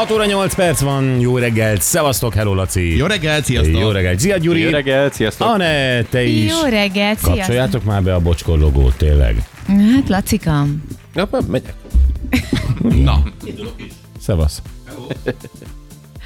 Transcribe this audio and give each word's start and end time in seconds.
6 0.00 0.10
óra 0.10 0.24
8 0.24 0.54
perc 0.54 0.80
van, 0.80 1.20
jó 1.20 1.38
reggelt, 1.38 1.82
szevasztok, 1.82 2.34
hello 2.34 2.54
Laci. 2.54 2.96
Jó 2.96 3.06
reggelt, 3.06 3.44
sziasztok! 3.44 3.80
Jó 3.80 3.90
reggelt, 3.90 4.18
Zia 4.18 4.36
Gyuri. 4.36 4.60
Jó 4.60 4.70
reggelt, 4.70 5.14
sziasztok! 5.14 5.48
Ane, 5.48 6.02
te 6.02 6.22
is. 6.22 6.50
Jó 6.50 6.68
reggelt, 6.68 7.18
sziasztok! 7.18 7.34
Kapcsoljátok 7.34 7.84
már 7.84 8.02
be 8.02 8.14
a 8.14 8.20
bocskor 8.20 8.58
logót, 8.58 8.96
tényleg. 8.96 9.48
Hát, 9.66 10.08
Lacikam. 10.08 10.82
Ja, 11.14 11.28
megyek. 11.48 11.74
Na, 13.04 13.22
Szevasz. 14.20 14.62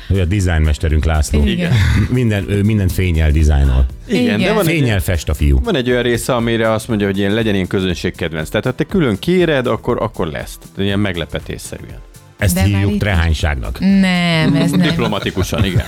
Ő 0.09 0.21
a 0.21 0.25
dizájnmesterünk 0.25 1.05
László. 1.05 1.47
Igen. 1.47 1.73
Minden, 2.11 2.51
ő 2.51 2.63
mindent 2.63 2.93
fényel 2.93 3.31
dizájnol. 3.31 3.87
Igen, 4.09 4.23
Igen. 4.23 4.39
de 4.41 4.53
van 4.53 4.67
egy, 4.69 4.75
Fényel 4.75 5.01
fest 5.01 5.29
a 5.29 5.35
fiú. 5.35 5.61
van 5.63 5.77
egy 5.77 5.91
olyan 5.91 6.03
része, 6.03 6.35
amire 6.35 6.71
azt 6.73 6.89
mondja, 6.89 7.07
hogy 7.07 7.19
ilyen 7.19 7.33
legyen 7.33 7.55
ilyen 7.55 7.67
közönségkedvenc. 7.67 8.49
Tehát 8.49 8.67
ha 8.67 8.73
te 8.73 8.85
külön 8.85 9.19
kéred, 9.19 9.67
akkor, 9.67 10.03
akkor 10.03 10.27
lesz. 10.27 10.59
Tehát 10.59 10.79
ilyen 10.79 10.99
meglepetésszerűen. 10.99 11.99
Ezt 12.39 12.55
De 12.55 12.63
hívjuk 12.63 12.91
itt- 12.93 13.01
trehányságnak. 13.01 13.79
Nem, 13.81 14.55
ez 14.55 14.71
nem. 14.71 14.81
Diplomatikusan, 14.81 15.65
igen. 15.65 15.85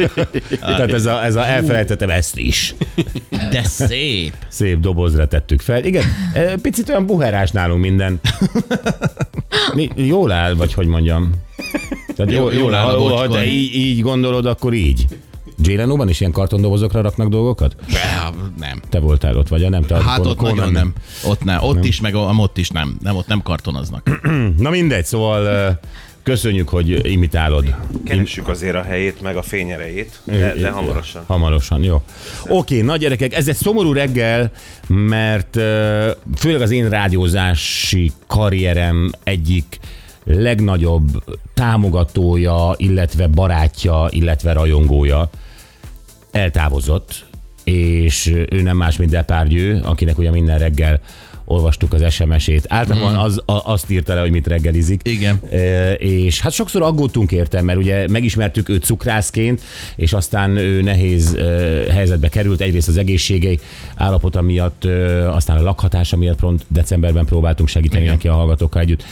Tehát 0.60 0.92
ez 0.92 1.06
a, 1.06 1.24
ez 1.24 1.34
a 1.34 1.46
elfelejtettem 1.46 2.10
ezt 2.10 2.38
is. 2.38 2.74
de 3.50 3.62
szép! 3.62 4.32
Szép 4.48 4.78
dobozra 4.80 5.26
tettük 5.28 5.60
fel. 5.60 5.84
Igen, 5.84 6.04
eh, 6.32 6.52
picit 6.62 6.88
olyan 6.88 7.06
buherás 7.06 7.50
nálunk 7.50 7.80
minden. 7.80 8.20
Mi, 9.74 9.88
jól 9.94 10.32
áll, 10.32 10.54
vagy 10.54 10.74
hogy 10.74 10.86
mondjam. 10.86 11.30
Tehát 12.16 12.32
Jól- 12.32 12.52
jól 12.54 12.74
áll 12.74 12.86
a 12.86 12.90
ha, 12.90 12.96
ha 13.02 13.08
bocskor. 13.08 13.36
te 13.36 13.44
így, 13.46 13.74
így 13.74 14.00
gondolod, 14.00 14.46
akkor 14.46 14.72
így. 14.74 15.06
Jay 15.62 15.76
Leno-ban 15.76 16.08
is 16.08 16.20
ilyen 16.20 16.32
kartondobozokra 16.32 17.00
raknak 17.00 17.28
dolgokat? 17.28 17.76
Be, 17.92 18.30
nem. 18.58 18.80
Te 18.88 18.98
voltál 18.98 19.36
ott, 19.36 19.48
vagy 19.48 19.70
nem? 19.70 19.82
Te 19.82 20.02
Hát 20.02 20.26
ott 20.26 20.36
Conan 20.36 20.56
nagyon 20.56 20.72
nem. 20.72 20.92
Ott 21.24 21.44
nem. 21.44 21.58
Ott 21.62 21.84
is, 21.84 22.00
meg 22.00 22.14
a- 22.14 22.32
ott 22.36 22.58
is 22.58 22.68
nem. 22.70 22.98
Nem, 23.02 23.16
ott 23.16 23.26
nem 23.26 23.42
kartonoznak. 23.42 24.20
Na 24.58 24.70
mindegy, 24.70 25.04
szóval 25.04 25.78
köszönjük, 26.22 26.68
hogy 26.68 27.10
imitálod. 27.12 27.74
Keressük 28.04 28.48
azért 28.48 28.74
a 28.74 28.82
helyét, 28.82 29.20
meg 29.22 29.36
a 29.36 29.42
fényerejét, 29.42 30.20
de, 30.24 30.54
de 30.54 30.70
hamarosan. 30.70 31.22
Hamarosan, 31.26 31.82
jó. 31.82 32.02
Oké, 32.48 32.80
nagy 32.80 33.00
gyerekek, 33.00 33.34
ez 33.34 33.48
egy 33.48 33.56
szomorú 33.56 33.92
reggel, 33.92 34.50
mert 34.86 35.54
főleg 36.36 36.60
az 36.60 36.70
én 36.70 36.88
rádiózási 36.88 38.12
karrierem 38.26 39.10
egyik 39.24 39.78
legnagyobb 40.24 41.22
támogatója, 41.54 42.74
illetve 42.76 43.26
barátja, 43.26 44.06
illetve 44.10 44.52
rajongója 44.52 45.30
eltávozott, 46.30 47.24
és 47.64 48.26
ő 48.50 48.62
nem 48.62 48.76
más, 48.76 48.96
mint 48.96 49.10
Depardieu, 49.10 49.80
akinek 49.84 50.18
ugye 50.18 50.30
minden 50.30 50.58
reggel 50.58 51.00
olvastuk 51.48 51.92
az 51.92 52.12
SMS-ét. 52.12 52.64
Általában 52.68 53.14
az, 53.14 53.42
a, 53.44 53.72
azt 53.72 53.90
írta 53.90 54.14
le, 54.14 54.20
hogy 54.20 54.30
mit 54.30 54.46
reggelizik. 54.46 55.00
Igen. 55.04 55.40
E, 55.50 55.92
és 55.92 56.40
hát 56.40 56.52
sokszor 56.52 56.82
aggódtunk 56.82 57.32
érte, 57.32 57.62
mert 57.62 57.78
ugye 57.78 58.08
megismertük 58.08 58.68
őt 58.68 58.84
cukrászként, 58.84 59.60
és 59.96 60.12
aztán 60.12 60.56
ő 60.56 60.82
nehéz 60.82 61.34
e, 61.34 61.42
helyzetbe 61.92 62.28
került, 62.28 62.60
egyrészt 62.60 62.88
az 62.88 62.96
egészségei 62.96 63.58
állapota 63.96 64.42
miatt, 64.42 64.84
e, 64.84 65.30
aztán 65.32 65.56
a 65.56 65.62
lakhatása 65.62 66.16
miatt 66.16 66.38
pont 66.38 66.64
decemberben 66.68 67.24
próbáltunk 67.24 67.68
segíteni 67.68 68.02
Igen. 68.02 68.14
neki 68.14 68.28
a 68.28 68.34
hallgatókkal 68.34 68.82
együtt. 68.82 69.04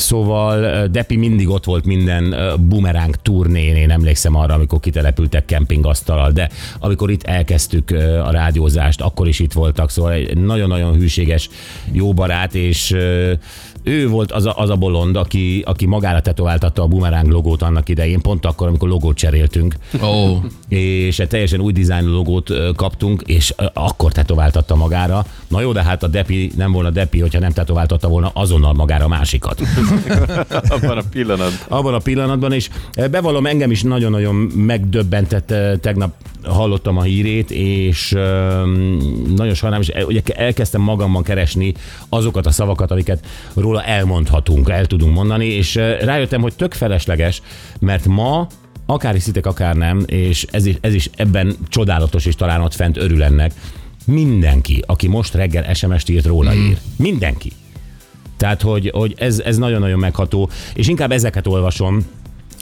Szóval 0.00 0.86
Depi 0.86 1.16
mindig 1.16 1.48
ott 1.48 1.64
volt 1.64 1.84
minden 1.84 2.34
bumeráng 2.68 3.16
turnén, 3.22 3.76
én 3.76 3.90
emlékszem 3.90 4.34
arra, 4.34 4.54
amikor 4.54 4.80
kitelepültek 4.80 5.44
kempingasztalal, 5.44 6.30
de 6.30 6.48
amikor 6.78 7.10
itt 7.10 7.22
elkezdtük 7.22 7.90
a 8.24 8.30
rádiózást, 8.30 9.00
akkor 9.00 9.28
is 9.28 9.38
itt 9.38 9.52
voltak, 9.52 9.90
szóval 9.90 10.12
egy 10.12 10.38
nagyon-nagyon 10.38 10.94
hűséges, 10.94 11.48
jó 11.92 12.12
barát, 12.12 12.54
és 12.54 12.96
ő 13.82 14.08
volt 14.08 14.32
az 14.32 14.46
a, 14.46 14.54
az 14.56 14.70
a 14.70 14.76
bolond, 14.76 15.16
aki, 15.16 15.62
aki 15.66 15.86
magára 15.86 16.20
tetováltatta 16.20 16.82
a 16.82 16.86
bumeráng 16.86 17.30
logót 17.30 17.62
annak 17.62 17.88
idején, 17.88 18.20
pont 18.20 18.46
akkor, 18.46 18.68
amikor 18.68 18.88
logót 18.88 19.16
cseréltünk, 19.16 19.74
Ó, 20.02 20.36
és 20.68 21.18
egy 21.18 21.28
teljesen 21.28 21.60
új 21.60 21.72
dizájnú 21.72 22.10
logót 22.10 22.52
kaptunk, 22.76 23.22
és 23.26 23.54
akkor 23.72 24.12
tetováltatta 24.12 24.76
magára. 24.76 25.24
Na 25.48 25.60
jó, 25.60 25.72
de 25.72 25.82
hát 25.82 26.02
a 26.02 26.06
Depi 26.06 26.50
nem 26.56 26.72
volna 26.72 26.90
Depi, 26.90 27.20
hogyha 27.20 27.40
nem 27.40 27.52
tetováltatta 27.52 28.08
volna 28.08 28.30
azonnal 28.34 28.72
magára 28.72 29.04
a 29.04 29.08
másikat. 29.08 29.60
Abban 30.68 30.98
a 30.98 31.02
pillanat. 31.10 31.66
Abban 31.68 31.94
a 31.94 31.98
pillanatban, 31.98 32.52
és 32.52 32.68
bevallom, 33.10 33.46
engem 33.46 33.70
is 33.70 33.82
nagyon-nagyon 33.82 34.34
megdöbbentett, 34.54 35.54
tegnap 35.80 36.14
hallottam 36.44 36.96
a 36.96 37.02
hírét, 37.02 37.50
és 37.50 38.10
nagyon 39.36 39.54
sajnálom, 39.54 39.84
és 39.88 40.04
ugye 40.06 40.20
elkezdtem 40.34 40.80
magamban 40.80 41.22
keresni 41.22 41.74
azokat 42.08 42.46
a 42.46 42.50
szavakat, 42.50 42.90
amiket 42.90 43.26
róla 43.70 43.84
elmondhatunk, 43.84 44.68
el 44.68 44.86
tudunk 44.86 45.14
mondani, 45.14 45.46
és 45.46 45.74
rájöttem, 46.00 46.40
hogy 46.40 46.54
tök 46.54 46.72
felesleges, 46.72 47.42
mert 47.80 48.06
ma 48.06 48.46
akár 48.86 49.14
hiszitek, 49.14 49.46
akár 49.46 49.76
nem, 49.76 50.02
és 50.06 50.46
ez 50.50 50.66
is, 50.66 50.74
ez 50.80 50.94
is 50.94 51.10
ebben 51.16 51.56
csodálatos, 51.68 52.26
és 52.26 52.34
talán 52.34 52.60
ott 52.60 52.74
fent 52.74 52.96
örül 52.96 53.22
ennek, 53.22 53.52
mindenki, 54.06 54.82
aki 54.86 55.08
most 55.08 55.34
reggel 55.34 55.74
SMS-t 55.74 56.08
írt 56.08 56.26
róla 56.26 56.54
ír. 56.54 56.78
Mindenki. 56.96 57.52
Tehát, 58.36 58.62
hogy, 58.62 58.90
hogy 58.94 59.14
ez, 59.18 59.40
ez 59.40 59.56
nagyon-nagyon 59.56 59.98
megható, 59.98 60.50
és 60.74 60.88
inkább 60.88 61.12
ezeket 61.12 61.46
olvasom, 61.46 62.06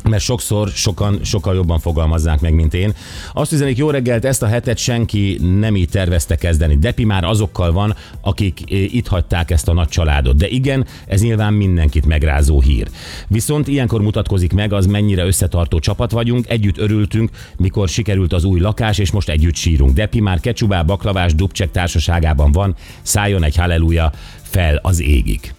mert 0.04 0.22
sokszor 0.22 0.68
sokan 0.68 1.18
sokkal 1.22 1.54
jobban 1.54 1.78
fogalmazzák 1.78 2.40
meg, 2.40 2.54
mint 2.54 2.74
én. 2.74 2.94
Azt 3.32 3.52
üzenik, 3.52 3.76
jó 3.76 3.90
reggelt, 3.90 4.24
ezt 4.24 4.42
a 4.42 4.46
hetet 4.46 4.78
senki 4.78 5.38
nem 5.58 5.76
így 5.76 5.88
tervezte 5.88 6.36
kezdeni. 6.36 6.78
Depi 6.78 7.04
már 7.04 7.24
azokkal 7.24 7.72
van, 7.72 7.94
akik 8.20 8.60
eh, 8.70 8.94
itt 8.94 9.06
hagyták 9.06 9.50
ezt 9.50 9.68
a 9.68 9.72
nagy 9.72 9.88
családot. 9.88 10.36
De 10.36 10.48
igen, 10.48 10.86
ez 11.06 11.22
nyilván 11.22 11.52
mindenkit 11.52 12.06
megrázó 12.06 12.60
hír. 12.60 12.88
Viszont 13.28 13.68
ilyenkor 13.68 14.00
mutatkozik 14.00 14.52
meg 14.52 14.72
az, 14.72 14.86
mennyire 14.86 15.24
összetartó 15.24 15.78
csapat 15.78 16.10
vagyunk, 16.10 16.48
együtt 16.48 16.78
örültünk, 16.78 17.30
mikor 17.56 17.88
sikerült 17.88 18.32
az 18.32 18.44
új 18.44 18.60
lakás, 18.60 18.98
és 18.98 19.10
most 19.10 19.28
együtt 19.28 19.54
sírunk. 19.54 19.92
Depi 19.92 20.20
már 20.20 20.40
kecsubá, 20.40 20.82
baklavás, 20.82 21.34
dubcsek 21.34 21.70
társaságában 21.70 22.52
van, 22.52 22.74
szálljon 23.02 23.44
egy 23.44 23.56
halleluja 23.56 24.12
fel 24.42 24.80
az 24.82 25.00
égig. 25.00 25.54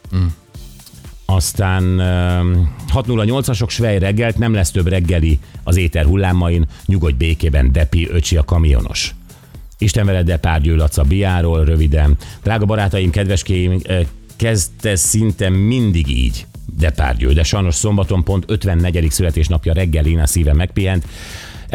Aztán 1.32 1.84
um, 1.84 2.76
608-asok 2.94 3.70
Svej 3.70 4.00
reggelt, 4.00 4.38
nem 4.38 4.54
lesz 4.54 4.72
több 4.72 4.88
reggeli 4.88 5.40
az 5.64 5.78
éter 5.78 6.06
hullámain, 6.06 6.68
nyugodj 6.86 7.16
békében, 7.18 7.72
Depi, 7.72 8.08
öcsi 8.12 8.38
a 8.38 8.44
kamionos. 8.44 9.16
Isten 9.78 10.06
veled, 10.06 10.26
Depárgyő 10.26 10.76
Laca 10.76 11.04
Biáról, 11.04 11.66
röviden. 11.66 12.18
Drága 12.44 12.66
barátaim, 12.66 13.10
kedveskéim, 13.10 13.82
kezdte 14.36 14.96
szinte 14.96 15.50
mindig 15.50 16.08
így. 16.08 16.46
Depárgyő, 16.78 17.34
de 17.34 17.44
sajnos 17.44 17.76
szombaton 17.76 18.24
pont 18.24 18.44
54. 18.48 19.12
születésnapja 19.12 19.74
reggel 19.74 20.06
én 20.06 20.20
a 20.20 20.28
szíve 20.28 20.54
megpihent. 20.54 21.06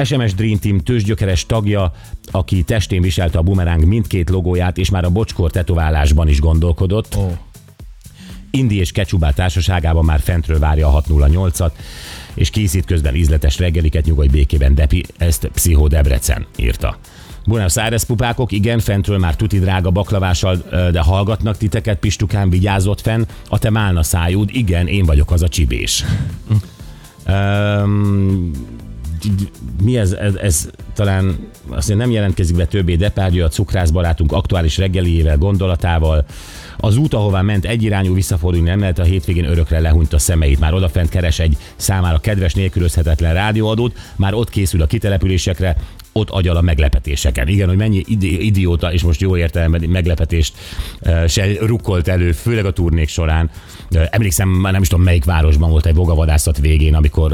SMS 0.04 0.34
Dream 0.34 0.59
Team 0.59 0.78
tőzsgyökeres 0.78 1.47
tagja, 1.47 1.92
aki 2.31 2.62
testén 2.62 3.03
viselte 3.03 3.38
a 3.38 3.42
bumeráng 3.42 3.84
mindkét 3.84 4.31
logóját, 4.31 4.78
és 4.78 4.91
már 4.91 5.04
a 5.04 5.10
bocskor 5.10 5.50
tetoválásban 5.50 6.28
is 6.28 6.41
gondolkodott. 6.41 7.16
ó. 7.16 7.32
Indi 8.54 8.78
és 8.78 8.92
Kecsubá 8.92 9.30
társaságában 9.30 10.04
már 10.04 10.21
fentről 10.21 10.59
várja 10.59 10.95
a 10.95 11.03
608-at, 11.03 11.71
és 12.34 12.51
készít 12.51 12.84
közben 12.84 13.15
ízletes 13.15 13.59
reggeliket 13.59 14.04
nyugodj 14.04 14.28
békében 14.28 14.74
Depi, 14.74 15.04
ezt 15.16 15.48
Pszichó 15.54 15.86
Debrecen 15.86 16.47
írta. 16.56 16.98
Buenos 17.47 17.77
Aires 17.77 18.04
pupákok, 18.04 18.53
igen, 18.53 18.78
fentről 18.78 19.18
már 19.18 19.36
tuti 19.36 19.59
drága 19.59 19.91
baklavással, 19.91 20.56
de 20.92 21.01
hallgatnak 21.01 21.56
titeket, 21.56 21.98
Pistukán 21.98 22.51
vigyázott 22.51 23.01
fenn, 23.01 23.24
a 23.48 23.59
te 23.59 23.71
málna 23.71 24.03
szájúd, 24.03 24.48
igen, 24.53 24.86
én 24.86 25.04
vagyok 25.04 25.30
az 25.30 25.42
a 25.42 25.48
csibés. 25.48 26.04
Mi 29.83 29.97
ez, 29.97 30.12
ez, 30.12 30.34
ez 30.34 30.71
talán 30.95 31.39
azt 31.68 31.95
nem 31.95 32.10
jelentkezik 32.10 32.56
be 32.56 32.66
többé 32.66 32.97
Depárgyő 32.97 33.45
a 33.45 33.48
cukrász 33.48 33.91
barátunk 33.91 34.33
aktuális 34.33 34.78
reggeliével, 34.78 35.39
gondolatával. 35.39 36.24
Az 36.76 36.97
út, 36.97 37.15
ahová 37.15 37.41
ment 37.41 37.65
egyirányú 37.65 38.15
visszafordulni 38.15 38.68
nem 38.68 38.80
lehet, 38.80 38.98
a 38.98 39.03
hétvégén 39.03 39.44
örökre 39.44 39.80
lehúnyt 39.80 40.12
a 40.12 40.18
szemeit. 40.18 40.60
Már 40.60 40.74
odafent 40.74 41.09
keres 41.09 41.38
egy 41.38 41.56
számára 41.76 42.18
kedves, 42.18 42.54
nélkülözhetetlen 42.54 43.34
rádióadót, 43.34 43.98
már 44.16 44.34
ott 44.34 44.50
készül 44.50 44.82
a 44.82 44.86
kitelepülésekre, 44.86 45.76
ott 46.16 46.31
agyal 46.31 46.57
a 46.57 46.61
meglepetéseken. 46.61 47.49
Igen, 47.49 47.69
hogy 47.69 47.77
mennyi 47.77 48.03
idi- 48.07 48.45
idióta, 48.45 48.93
és 48.93 49.03
most 49.03 49.21
jó 49.21 49.37
értelemben 49.37 49.83
meglepetést 49.89 50.55
se 51.27 51.47
rukkolt 51.61 52.09
elő, 52.09 52.33
főleg 52.33 52.65
a 52.65 52.71
turnék 52.71 53.09
során. 53.09 53.51
Emlékszem, 54.11 54.49
már 54.49 54.72
nem 54.72 54.83
is 54.83 54.89
tudom 54.89 55.05
melyik 55.05 55.25
városban 55.25 55.71
volt 55.71 55.87
egy 55.87 55.95
vogavadászat 55.95 56.59
végén, 56.59 56.95
amikor 56.95 57.33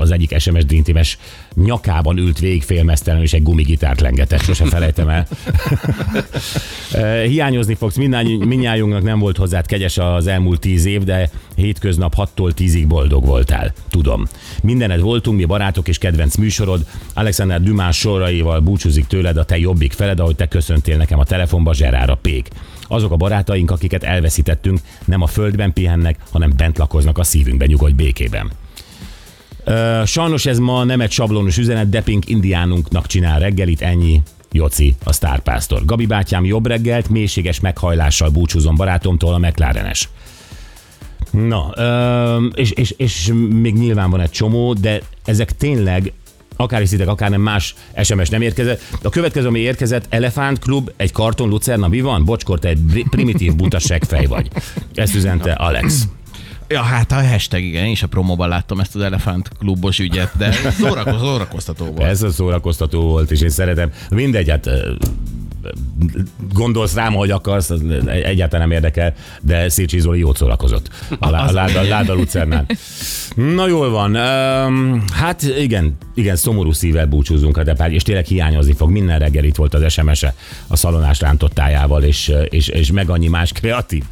az 0.00 0.10
egyik 0.10 0.38
SMS 0.38 0.64
Dream 0.64 0.82
Team-es 0.82 1.18
nyakában 1.54 2.16
ült 2.16 2.38
végig 2.38 2.62
félmeztelen, 2.62 3.22
és 3.22 3.32
egy 3.32 3.42
gumigitárt 3.42 4.00
lengetett, 4.00 4.42
sose 4.42 4.64
felejtem 4.64 5.08
el. 5.08 5.26
Hiányozni 7.26 7.74
fogsz, 7.74 7.96
mindnyájunknak 7.96 9.02
nem 9.02 9.18
volt 9.18 9.36
hozzád 9.36 9.66
kegyes 9.66 9.98
az 9.98 10.26
elmúlt 10.26 10.60
tíz 10.60 10.84
év, 10.84 11.04
de 11.04 11.30
hétköznap 11.54 12.14
6-tól 12.16 12.52
10-ig 12.56 12.84
boldog 12.88 13.24
voltál. 13.26 13.72
Tudom. 13.90 14.26
Mindened 14.62 15.00
voltunk, 15.00 15.38
mi 15.38 15.44
barátok 15.44 15.88
és 15.88 15.98
kedvenc 15.98 16.36
műsorod. 16.36 16.86
Alexander 17.14 17.60
Dumás 17.76 17.98
soraival 17.98 18.60
búcsúzik 18.60 19.06
tőled 19.06 19.36
a 19.36 19.44
te 19.44 19.58
jobbik 19.58 19.92
feled, 19.92 20.20
ahogy 20.20 20.36
te 20.36 20.46
köszöntél 20.46 20.96
nekem 20.96 21.18
a 21.18 21.24
telefonba, 21.24 21.74
Zserára 21.74 22.14
Pék. 22.14 22.48
Azok 22.82 23.12
a 23.12 23.16
barátaink, 23.16 23.70
akiket 23.70 24.02
elveszítettünk, 24.02 24.78
nem 25.04 25.22
a 25.22 25.26
földben 25.26 25.72
pihennek, 25.72 26.18
hanem 26.30 26.52
bent 26.56 26.78
lakoznak 26.78 27.18
a 27.18 27.24
szívünkben, 27.24 27.68
nyugodj 27.68 27.92
békében. 27.94 28.50
Ö, 29.64 30.02
sajnos 30.06 30.46
ez 30.46 30.58
ma 30.58 30.84
nem 30.84 31.00
egy 31.00 31.10
sablonos 31.10 31.58
üzenet, 31.58 31.88
Depink 31.88 32.28
indiánunknak 32.28 33.06
csinál 33.06 33.38
reggelit, 33.38 33.82
ennyi. 33.82 34.22
Joci, 34.52 34.94
a 35.04 35.12
sztárpásztor. 35.12 35.84
Gabi 35.84 36.06
bátyám 36.06 36.44
jobb 36.44 36.66
reggelt, 36.66 37.08
mélységes 37.08 37.60
meghajlással 37.60 38.28
búcsúzom 38.28 38.76
barátomtól, 38.76 39.34
a 39.34 39.38
McLarenes. 39.38 40.08
Na, 41.30 41.72
ö, 41.74 42.46
és, 42.54 42.70
és, 42.70 42.94
és 42.96 43.32
még 43.50 43.74
nyilván 43.74 44.10
van 44.10 44.20
egy 44.20 44.30
csomó, 44.30 44.72
de 44.72 45.00
ezek 45.24 45.56
tényleg 45.56 46.12
akár 46.56 46.80
hiszitek, 46.80 47.08
akár 47.08 47.30
nem 47.30 47.40
más 47.40 47.74
SMS 48.02 48.28
nem 48.28 48.42
érkezett. 48.42 48.80
A 49.02 49.08
következő, 49.08 49.46
ami 49.46 49.58
érkezett, 49.58 50.06
Elefánt 50.08 50.58
Klub, 50.58 50.90
egy 50.96 51.12
karton 51.12 51.48
Lucerna, 51.48 51.88
mi 51.88 52.00
van? 52.00 52.24
Bocskor, 52.24 52.58
te 52.58 52.68
egy 52.68 53.04
primitív 53.10 53.54
buta 53.54 53.78
fej 53.80 54.26
vagy. 54.26 54.48
Ezt 54.94 55.14
üzente 55.14 55.52
Alex. 55.52 56.08
Ja, 56.68 56.82
hát 56.82 57.12
a 57.12 57.26
hashtag, 57.26 57.62
igen, 57.62 57.84
én 57.84 57.90
is 57.90 58.02
a 58.02 58.06
promóban 58.06 58.48
láttam 58.48 58.80
ezt 58.80 58.94
az 58.94 59.02
Elefánt 59.02 59.48
klubos 59.58 59.98
ügyet, 59.98 60.30
de 60.36 60.52
szórakoz, 60.52 61.20
szórakoztató 61.20 61.84
volt. 61.84 62.02
Ez 62.02 62.22
a 62.22 62.30
szórakoztató 62.30 63.00
volt, 63.00 63.30
és 63.30 63.40
én 63.40 63.48
szeretem. 63.48 63.90
Mindegy, 64.10 64.50
hát 64.50 64.70
gondolsz 66.52 66.94
rám, 66.94 67.12
hogy 67.12 67.30
akarsz, 67.30 67.72
egyáltalán 68.06 68.68
nem 68.68 68.76
érdekel, 68.76 69.14
de 69.40 69.68
Szécsi 69.68 70.00
Zoli 70.00 70.18
jót 70.18 70.36
szórakozott 70.36 70.88
a, 71.18 71.30
lá, 71.30 71.46
a 71.46 71.52
Láda, 71.52 71.82
Láda 71.82 72.14
Lucernán. 72.14 72.66
Na 73.36 73.66
jól 73.66 73.90
van, 73.90 74.14
hát 75.12 75.42
igen, 75.58 75.96
igen, 76.14 76.36
szomorú 76.36 76.72
szívvel 76.72 77.06
búcsúzunk 77.06 77.56
a 77.56 77.62
Depár, 77.62 77.92
és 77.92 78.02
tényleg 78.02 78.24
hiányozni 78.24 78.72
fog. 78.72 78.90
Minden 78.90 79.18
reggel 79.18 79.44
itt 79.44 79.56
volt 79.56 79.74
az 79.74 79.92
SMS-e 79.92 80.34
a 80.66 80.76
szalonás 80.76 81.20
rántottájával, 81.20 82.02
és, 82.02 82.32
és, 82.48 82.68
és 82.68 82.92
meg 82.92 83.10
annyi 83.10 83.28
más 83.28 83.52
kreatív 83.52 84.02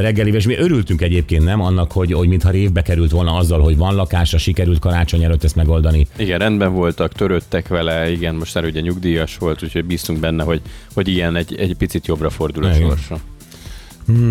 reggelivel, 0.00 0.38
és 0.38 0.46
mi 0.46 0.56
örültünk 0.56 1.00
egyébként, 1.02 1.44
nem 1.44 1.60
annak, 1.60 1.92
hogy, 1.92 2.12
hogy 2.12 2.28
mintha 2.28 2.50
révbe 2.50 2.82
került 2.82 3.10
volna 3.10 3.34
azzal, 3.34 3.60
hogy 3.60 3.76
van 3.76 3.94
lakásra, 3.94 4.38
sikerült 4.38 4.78
karácsony 4.78 5.22
előtt 5.24 5.44
ezt 5.44 5.56
megoldani. 5.56 6.06
Igen, 6.16 6.38
rendben 6.38 6.72
voltak, 6.72 7.12
törődtek 7.12 7.68
vele, 7.68 8.10
igen, 8.10 8.34
most 8.34 8.54
már 8.54 8.64
ugye 8.64 8.80
nyugdíjas 8.80 9.36
volt, 9.36 9.62
úgyhogy 9.62 9.84
bíztunk 9.84 10.20
benne, 10.20 10.42
hogy, 10.42 10.60
hogy 10.94 11.08
ilyen 11.08 11.36
egy, 11.36 11.54
egy 11.54 11.76
picit 11.76 12.06
jobbra 12.06 12.30
fordul 12.30 12.64
a 12.64 12.74
sorsa. 12.74 13.18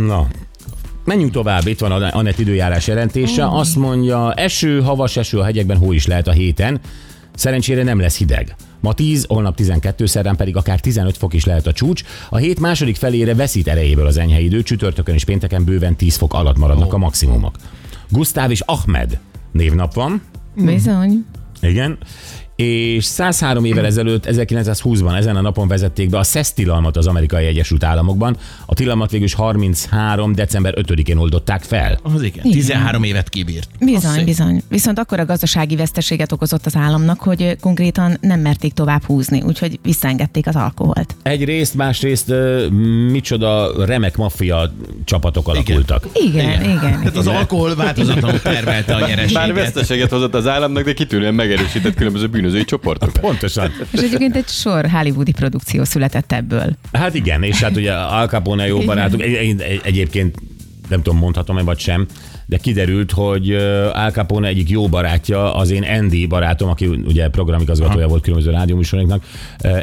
Na, 0.05 0.27
menjünk 1.05 1.31
tovább. 1.31 1.67
Itt 1.67 1.79
van 1.79 1.91
a 1.91 2.17
Anett 2.17 2.39
időjárás 2.39 2.87
jelentése. 2.87 3.47
Azt 3.47 3.75
mondja, 3.75 4.33
eső, 4.33 4.81
havas 4.81 5.17
eső 5.17 5.39
a 5.39 5.43
hegyekben, 5.43 5.77
hó 5.77 5.91
is 5.91 6.07
lehet 6.07 6.27
a 6.27 6.31
héten. 6.31 6.79
Szerencsére 7.35 7.83
nem 7.83 7.99
lesz 7.99 8.17
hideg. 8.17 8.55
Ma 8.79 8.93
10, 8.93 9.25
holnap 9.27 9.55
12, 9.55 10.05
szerdán 10.05 10.35
pedig 10.35 10.55
akár 10.55 10.79
15 10.79 11.17
fok 11.17 11.33
is 11.33 11.45
lehet 11.45 11.67
a 11.67 11.71
csúcs. 11.71 12.03
A 12.29 12.37
hét 12.37 12.59
második 12.59 12.95
felére 12.95 13.35
veszít 13.35 13.67
erejéből 13.67 14.05
az 14.05 14.17
enyhe 14.17 14.39
idő, 14.39 14.63
csütörtökön 14.63 15.15
és 15.15 15.23
pénteken 15.23 15.63
bőven 15.63 15.95
10 15.95 16.15
fok 16.15 16.33
alatt 16.33 16.57
maradnak 16.57 16.93
a 16.93 16.97
maximumok. 16.97 17.55
Gusztáv 18.09 18.51
és 18.51 18.61
Ahmed 18.65 19.19
névnap 19.51 19.93
van. 19.93 20.21
Bizony. 20.55 21.25
Igen. 21.61 21.97
És 22.63 23.03
103 23.03 23.65
évvel 23.65 23.85
ezelőtt, 23.85 24.25
1920-ban 24.31 25.17
ezen 25.17 25.35
a 25.35 25.41
napon 25.41 25.67
vezették 25.67 26.09
be 26.09 26.17
a 26.17 26.23
SES 26.23 26.53
tilalmat 26.53 26.97
az 26.97 27.07
amerikai 27.07 27.45
Egyesült 27.45 27.83
Államokban. 27.83 28.37
A 28.65 28.73
tilalmat 28.73 29.11
végül 29.11 29.25
is 29.25 29.33
33. 29.33 30.33
december 30.33 30.73
5-én 30.77 31.17
oldották 31.17 31.63
fel. 31.63 31.99
Az 32.03 32.21
igen, 32.21 32.43
13 32.51 33.03
évet 33.03 33.29
kibírt. 33.29 33.69
Bizony, 33.79 34.23
bizony. 34.25 34.61
Viszont 34.69 34.99
akkor 34.99 35.19
a 35.19 35.25
gazdasági 35.25 35.75
veszteséget 35.75 36.31
okozott 36.31 36.65
az 36.65 36.75
államnak, 36.75 37.19
hogy 37.19 37.57
konkrétan 37.61 38.17
nem 38.21 38.39
merték 38.39 38.73
tovább 38.73 39.03
húzni, 39.03 39.41
úgyhogy 39.41 39.79
visszaengedték 39.83 40.47
az 40.47 40.55
alkoholt. 40.55 41.15
Egyrészt, 41.23 41.75
másrészt 41.75 42.33
micsoda 43.11 43.85
remek 43.85 44.17
maffia 44.17 44.73
csapatok 45.03 45.47
alakultak. 45.47 46.07
Igen, 46.13 46.49
igen. 46.61 46.63
igen, 46.63 47.01
Hát 47.01 47.15
az 47.15 47.27
alkohol 47.27 47.75
változatlanul 47.75 48.41
termelte 48.41 48.95
a 48.95 48.99
Bár 48.99 49.09
nyereséget. 49.09 49.53
veszteséget 49.55 50.09
hozott 50.09 50.35
az 50.35 50.47
államnak, 50.47 50.83
de 50.83 50.93
kitűnően 50.93 51.33
megerősített 51.33 51.95
különböző 51.95 52.29
bűnözői 52.49 52.65
csoportokat. 52.65 53.19
Pontosan. 53.29 53.71
És 53.91 53.99
egyébként 53.99 54.35
egy 54.35 54.47
sor 54.47 54.89
hollywoodi 54.89 55.31
produkció 55.31 55.83
született 55.83 56.31
ebből. 56.31 56.75
Hát 56.93 57.15
igen, 57.15 57.43
és 57.43 57.61
hát 57.61 57.75
ugye 57.75 57.93
Al 57.93 58.27
Capone 58.27 58.67
jó 58.67 58.79
barátunk, 58.79 59.21
egy, 59.21 59.33
egy, 59.33 59.61
egy, 59.61 59.81
egyébként 59.83 60.35
nem 60.89 61.01
tudom, 61.01 61.19
mondhatom-e 61.19 61.61
vagy 61.61 61.79
sem, 61.79 62.05
de 62.45 62.57
kiderült, 62.57 63.11
hogy 63.11 63.53
Al 63.93 64.11
Capone 64.11 64.47
egyik 64.47 64.69
jó 64.69 64.87
barátja, 64.87 65.55
az 65.55 65.69
én 65.69 65.83
Andy 65.83 66.25
barátom, 66.25 66.69
aki 66.69 66.85
ugye 66.85 67.29
programigazgatója 67.29 68.07
volt 68.07 68.21
különböző 68.21 68.51
rádióműsoroknak, 68.51 69.23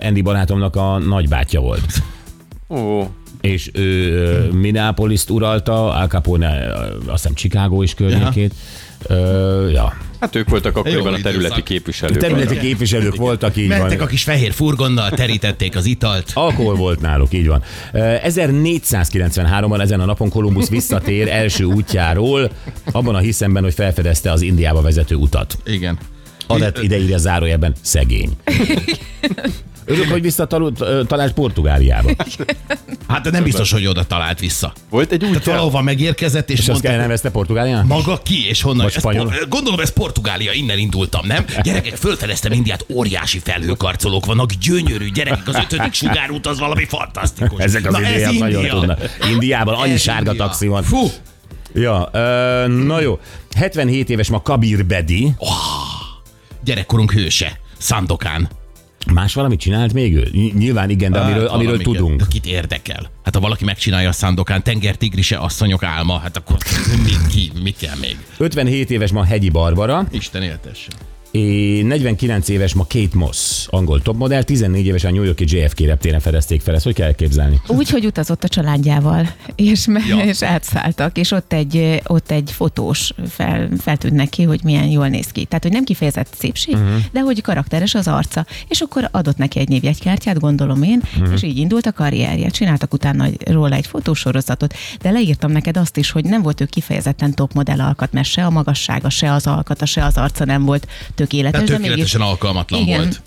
Andy 0.01 0.23
barátomnak 0.23 0.77
a 0.77 0.99
nagybátyja 0.99 1.61
volt. 1.61 2.03
Ó, 2.69 3.03
És 3.41 3.71
ő 3.73 4.51
Minneapolis-t 4.53 5.31
uralta, 5.31 5.95
Al 5.95 6.07
Capone 6.07 6.73
azt 7.07 7.07
hiszem 7.07 7.35
Chicago 7.35 7.83
is 7.83 7.95
környékét. 7.95 8.55
Ö, 9.07 9.69
ja. 9.69 9.97
hát 10.21 10.37
ők 10.37 10.49
voltak 10.49 10.77
akkoriban 10.77 11.15
a 11.15 11.17
területi 11.17 11.39
időszak. 11.39 11.65
képviselők. 11.65 12.17
Területi 12.17 12.59
képviselők 12.59 13.15
voltak, 13.17 13.57
így 13.57 13.69
Mentek 13.69 13.93
a 13.93 13.99
van. 13.99 14.09
kis 14.09 14.23
fehér 14.23 14.53
furgonnal, 14.53 15.11
terítették 15.11 15.77
az 15.77 15.85
italt. 15.87 16.31
Alkohol 16.35 16.75
volt 16.75 17.01
náluk, 17.01 17.33
így 17.35 17.47
van. 17.47 17.63
Ö, 17.93 18.15
1493-ban 18.25 19.81
ezen 19.81 20.01
a 20.01 20.05
napon 20.05 20.29
Kolumbusz 20.31 20.69
visszatér 20.69 21.29
első 21.29 21.65
útjáról, 21.65 22.51
abban 22.93 23.15
a 23.15 23.19
hiszemben, 23.19 23.63
hogy 23.63 23.75
felfedezte 23.75 24.33
az 24.33 24.43
Indiába 24.43 24.81
vezető 24.81 25.15
utat. 25.15 25.59
Igen. 25.65 25.99
Adat 26.47 26.83
ide 26.83 26.99
írja 26.99 27.19
zárójelben 27.19 27.75
szegény. 27.81 28.31
Örülök, 29.89 30.11
hogy 30.11 30.23
visszatalált 30.23 31.33
Portugáliába. 31.35 32.11
Hát 33.09 33.23
de 33.23 33.31
nem 33.31 33.43
biztos, 33.43 33.73
hogy 33.73 33.87
oda 33.87 34.05
talált 34.05 34.41
vissza. 34.41 34.73
Volt 34.91 35.13
egy 35.13 35.19
Tehát 35.19 35.37
útja? 35.37 35.53
valahova 35.53 35.83
megérkezett, 35.83 36.49
és, 36.51 36.55
És 36.55 36.61
azt 36.61 36.69
mondta, 36.69 36.89
kell 36.89 36.99
nevezte 36.99 37.31
Portugáliának? 37.31 37.87
maga 37.87 38.21
ki, 38.23 38.49
és 38.49 38.63
honnan? 38.63 38.85
Vagy 38.85 38.95
Ez 38.97 39.03
por- 39.03 39.49
gondolom 39.49 39.81
ez 39.81 39.91
Portugália, 39.93 40.53
innen 40.53 40.79
indultam, 40.79 41.27
nem? 41.27 41.45
Gyerekek, 41.63 41.95
fölfedeztem 41.97 42.53
Indiát, 42.53 42.85
óriási 42.89 43.39
felhőkarcolók 43.39 44.27
vannak, 44.27 44.53
gyönyörű 44.53 45.11
gyerekek, 45.11 45.49
az 45.49 45.55
ötödik 45.55 45.93
sugárút 45.93 46.47
az 46.47 46.59
valami 46.59 46.85
fantasztikus. 46.85 47.63
Ezek 47.63 47.87
az 47.87 47.93
Na, 47.93 48.01
ez 48.05 48.11
indiaiak 48.13 48.39
nagyon 48.39 48.61
India. 48.65 48.79
tudnak. 48.79 49.01
Indiában 49.31 49.75
annyi 49.75 49.93
Ez 49.93 50.01
sárga 50.01 50.31
India. 50.31 50.47
taxi 50.47 50.67
van. 50.67 50.83
Fú, 50.83 51.11
Ja, 51.75 52.09
ö, 52.13 52.67
na 52.69 53.01
jó. 53.01 53.19
77 53.57 54.11
éves 54.11 54.29
ma 54.29 54.43
Kabir 54.43 54.87
Bedi. 54.87 55.33
gyerekkorunk 56.65 57.13
hőse, 57.13 57.59
Szandokán. 57.79 58.49
Más 59.13 59.35
valamit 59.35 59.61
csinált 59.61 59.93
még 59.93 60.15
ő? 60.15 60.29
Ny- 60.33 60.55
Nyilván 60.55 60.91
igen, 60.91 61.13
de 61.13 61.19
amiről, 61.19 61.41
Hát, 61.43 61.51
amiről 61.51 61.79
tudunk. 61.83 62.19
De 62.21 62.25
Kit 62.29 62.47
érdekel? 62.47 63.11
Hát 63.25 63.35
ha 63.35 63.41
valaki 63.41 63.65
megcsinálja 63.65 64.09
a 64.09 64.13
Szandokán, 64.13 64.63
tengertigrise 64.63 65.37
asszonyok 65.39 65.83
álma, 65.83 66.19
hát 66.19 66.37
akkor 66.37 66.57
mi, 67.05 67.13
ki, 67.31 67.53
mi 67.63 67.71
kell 67.71 67.97
még? 68.01 68.17
57 68.39 68.91
éves 68.91 69.11
ma 69.13 69.25
Hegyi 69.25 69.49
Barbara, 69.49 70.07
Isten 70.11 70.43
éltesse. 70.43 70.89
És 71.37 71.83
49 71.83 72.49
éves 72.49 72.75
ma 72.75 72.87
Kate 72.89 73.17
Moss, 73.17 73.67
angol 73.71 74.03
topmodell, 74.03 74.43
14 74.43 74.87
évesen 74.87 75.11
a 75.11 75.15
New 75.15 75.23
Yorki 75.25 75.45
JFK 75.57 75.81
reptéren 75.81 76.21
fedezték 76.21 76.61
fel. 76.61 76.75
Ezt 76.75 76.85
hogy 76.85 76.95
kell 76.95 77.07
elképzelni? 77.07 77.61
Úgy, 77.69 77.91
hogy 77.91 78.07
utazott 78.07 78.45
a 78.45 78.49
családjával, 78.49 79.29
és, 79.55 79.87
me- 79.87 80.07
Ja. 80.07 80.17
és 80.17 80.43
átszálltak, 80.43 81.19
és 81.19 81.31
ott 81.31 81.53
egy, 81.53 82.01
ott 82.07 82.31
egy 82.31 82.51
fotós 82.53 83.13
fel, 83.29 83.69
feltűnt 83.81 84.15
neki, 84.15 84.43
hogy 84.43 84.61
milyen 84.65 84.87
jól 84.87 85.09
néz 85.09 85.27
ki. 85.27 85.45
Tehát, 85.45 85.63
hogy 85.63 85.73
nem 85.73 85.85
kifejezett 85.85 86.35
szépség, 86.39 86.75
uh-huh. 86.75 86.89
de 87.13 87.21
hogy 87.21 87.41
karakteres 87.43 87.95
az 87.95 88.09
arca. 88.09 88.47
És 88.69 88.81
akkor 88.81 89.09
adott 89.13 89.37
neki 89.37 89.59
egy 89.59 89.69
névjegykártyát, 89.69 90.41
gondolom 90.41 90.83
én, 90.83 91.03
uh-huh. 91.19 91.33
és 91.35 91.43
így 91.43 91.57
indult 91.59 91.87
a 91.87 91.93
karrierje. 91.93 92.49
Csináltak 92.49 92.93
utána 92.93 93.25
egy- 93.25 93.49
róla 93.49 93.75
egy 93.75 93.87
fotósorozatot, 93.87 94.75
de 95.01 95.11
leírtam 95.11 95.51
neked 95.51 95.77
azt 95.77 95.97
is, 95.97 96.11
hogy 96.11 96.25
nem 96.25 96.43
volt 96.43 96.61
ő 96.61 96.65
kifejezetten 96.65 97.35
topmodell 97.35 97.81
alkat, 97.81 98.13
mert 98.13 98.29
se 98.29 98.45
a 98.45 98.51
magassága, 98.51 99.11
se 99.11 99.33
az 99.33 99.47
alkata, 99.47 99.87
se 99.87 100.05
az 100.05 100.17
arca 100.17 100.45
nem 100.45 100.65
volt 100.65 100.87
tökéletes. 101.27 101.65
Tehát 101.65 101.83
tökéletesen 101.83 102.21
alkalmatlan 102.21 102.81
Igen. 102.81 102.99
volt. 102.99 103.23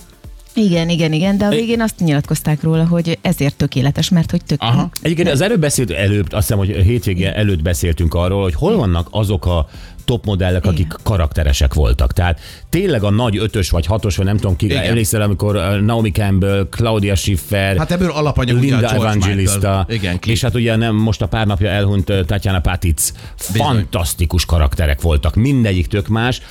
Igen, 0.54 0.90
igen, 0.90 1.14
igen, 1.14 1.38
de 1.38 1.46
a 1.46 1.50
végén 1.50 1.82
azt 1.82 2.00
nyilatkozták 2.00 2.64
róla, 2.64 2.86
hogy 2.88 3.18
ezért 3.22 3.56
tökéletes, 3.56 4.10
mert 4.10 4.32
hogy 4.32 4.44
tök, 4.46 4.62
Aha. 4.62 4.90
Egyébként 5.02 5.30
az 5.30 5.42
előbb 5.42 5.60
beszélt, 5.60 5.92
előbb, 5.92 6.26
azt 6.32 6.48
hiszem, 6.48 6.58
hogy 6.58 6.76
hétvége 6.76 7.36
előtt 7.36 7.62
beszéltünk 7.62 8.14
arról, 8.14 8.42
hogy 8.42 8.56
hol 8.56 8.76
vannak 8.76 9.08
azok 9.12 9.46
a 9.46 9.70
top 10.10 10.26
modellek, 10.26 10.66
akik 10.66 10.86
Igen. 10.86 10.98
karakteresek 11.04 11.74
voltak. 11.74 12.14
Tehát 12.14 12.40
tényleg 12.70 13.04
a 13.04 13.10
nagy 13.10 13.38
ötös 13.38 13.70
vagy 13.70 13.86
hatos, 13.86 14.16
vagy 14.16 14.26
nem 14.26 14.38
tudom 14.38 14.56
ki, 14.56 14.66
Igen. 14.66 14.84
emlékszel, 14.84 15.22
amikor 15.22 15.56
uh, 15.56 15.80
Naomi 15.80 16.12
Campbell, 16.12 16.68
Claudia 16.70 17.16
Schiffer, 17.16 17.78
Hát 17.78 17.92
ebből 17.92 18.12
alapanyag 18.12 18.58
ugye 18.58 18.74
a 18.74 18.78
Linda 18.78 18.88
George 18.88 19.08
Evangelista. 19.08 19.86
Igen, 19.90 20.20
klip. 20.20 20.36
és 20.36 20.42
hát 20.42 20.56
ugye 20.56 20.76
nem 20.76 20.96
most 20.96 21.22
a 21.22 21.28
pár 21.28 21.48
napja 21.48 21.70
elhunyt 21.70 22.10
uh, 22.10 22.26
Tatjana 22.26 22.60
Patic. 22.60 23.12
Fantasztikus 23.36 24.46
karakterek 24.46 25.02
voltak, 25.02 25.36
mindegyik 25.36 25.88
tök 25.88 26.08
más. 26.08 26.42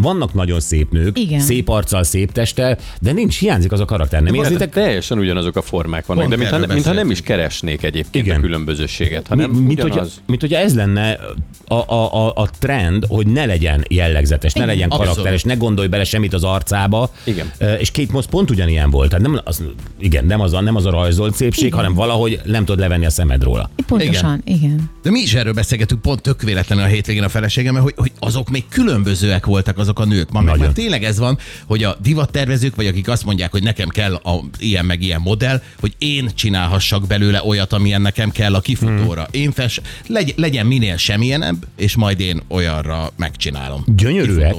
Vannak 0.00 0.34
nagyon 0.34 0.60
szép 0.60 0.90
nők, 0.92 1.18
Igen. 1.18 1.40
szép 1.40 1.68
arccal, 1.68 2.02
szép 2.02 2.32
testtel, 2.32 2.78
de 3.00 3.12
nincs, 3.12 3.38
hiányzik 3.38 3.72
az 3.72 3.80
a 3.80 3.84
karakter. 3.84 4.22
Nem 4.22 4.34
Érzitek? 4.34 4.70
Teljesen 4.70 5.18
ugyanazok 5.18 5.56
a 5.56 5.62
formák 5.62 6.06
vannak, 6.06 6.24
Pont 6.24 6.36
de 6.36 6.48
mintha, 6.50 6.74
mintha 6.74 6.92
nem 6.92 7.10
is 7.10 7.20
keresnék 7.20 7.82
egyébként 7.82 8.26
Igen. 8.26 8.38
a 8.38 8.40
különbözőséget, 8.40 9.22
Mi, 9.22 9.28
hanem 9.28 9.50
mint, 9.50 9.80
hogyha, 9.80 9.94
ugyanaz. 9.94 10.20
mint 10.26 10.40
hogyha 10.40 10.58
ez 10.58 10.74
lenne 10.74 11.18
a, 11.66 11.74
a, 11.74 12.26
a, 12.26 12.32
a 12.34 12.48
trend, 12.58 13.03
hogy 13.08 13.26
ne 13.26 13.44
legyen 13.44 13.84
jellegzetes, 13.88 14.52
ne 14.52 14.64
legyen 14.64 14.88
Abszolút. 14.88 15.08
karakteres, 15.08 15.42
ne 15.42 15.54
gondolj 15.54 15.88
bele 15.88 16.04
semmit 16.04 16.34
az 16.34 16.44
arcába. 16.44 17.10
Igen. 17.24 17.52
És 17.78 17.90
Kate 17.90 18.12
Moss 18.12 18.26
pont 18.26 18.50
ugyanilyen 18.50 18.90
volt. 18.90 19.08
Tehát 19.08 19.24
nem 19.24 19.40
az, 19.44 19.62
igen, 19.98 20.24
nem 20.24 20.40
az 20.40 20.52
a, 20.52 20.60
nem 20.60 20.76
az 20.76 20.86
a 20.86 20.90
rajzolt 20.90 21.34
szépség, 21.34 21.64
Igen. 21.64 21.76
hanem 21.78 21.94
valahogy 21.94 22.40
nem 22.44 22.64
tudod 22.64 22.80
levenni 22.80 23.06
a 23.06 23.10
szemed 23.10 23.42
róla. 23.42 23.70
Pontosan, 23.86 24.42
igen. 24.44 24.58
igen. 24.58 24.90
De 25.02 25.10
mi 25.10 25.20
is 25.20 25.34
erről 25.34 25.52
beszélgetünk 25.52 26.02
pont 26.02 26.22
tök 26.22 26.42
véletlenül 26.42 26.84
a 26.84 26.86
hétvégén 26.86 27.22
a 27.22 27.28
feleségemmel, 27.28 27.82
hogy, 27.82 27.94
hogy 27.96 28.12
azok 28.18 28.50
még 28.50 28.64
különbözőek 28.68 29.46
voltak 29.46 29.78
azok 29.78 29.98
a 29.98 30.04
nők. 30.04 30.30
Ma 30.30 30.40
meg 30.40 30.48
Nagyon. 30.48 30.64
már 30.66 30.74
tényleg 30.74 31.04
ez 31.04 31.18
van, 31.18 31.38
hogy 31.66 31.84
a 31.84 31.96
divattervezők, 32.02 32.76
vagy 32.76 32.86
akik 32.86 33.08
azt 33.08 33.24
mondják, 33.24 33.50
hogy 33.50 33.62
nekem 33.62 33.88
kell 33.88 34.14
a 34.14 34.40
ilyen 34.58 34.84
meg 34.84 35.02
ilyen 35.02 35.20
modell, 35.20 35.62
hogy 35.80 35.94
én 35.98 36.30
csinálhassak 36.34 37.06
belőle 37.06 37.42
olyat, 37.44 37.72
amilyen 37.72 38.02
nekem 38.02 38.30
kell 38.30 38.54
a 38.54 38.60
kifutóra. 38.60 39.22
Hmm. 39.30 39.40
Én 39.40 39.52
fes, 39.52 39.80
legy, 40.06 40.34
legyen 40.36 40.66
minél 40.66 40.96
semmilyenebb, 40.96 41.66
és 41.76 41.96
majd 41.96 42.20
én 42.20 42.42
olyanra 42.84 43.10
megcsinálom. 43.16 43.84
Gyönyörűek. 43.96 44.54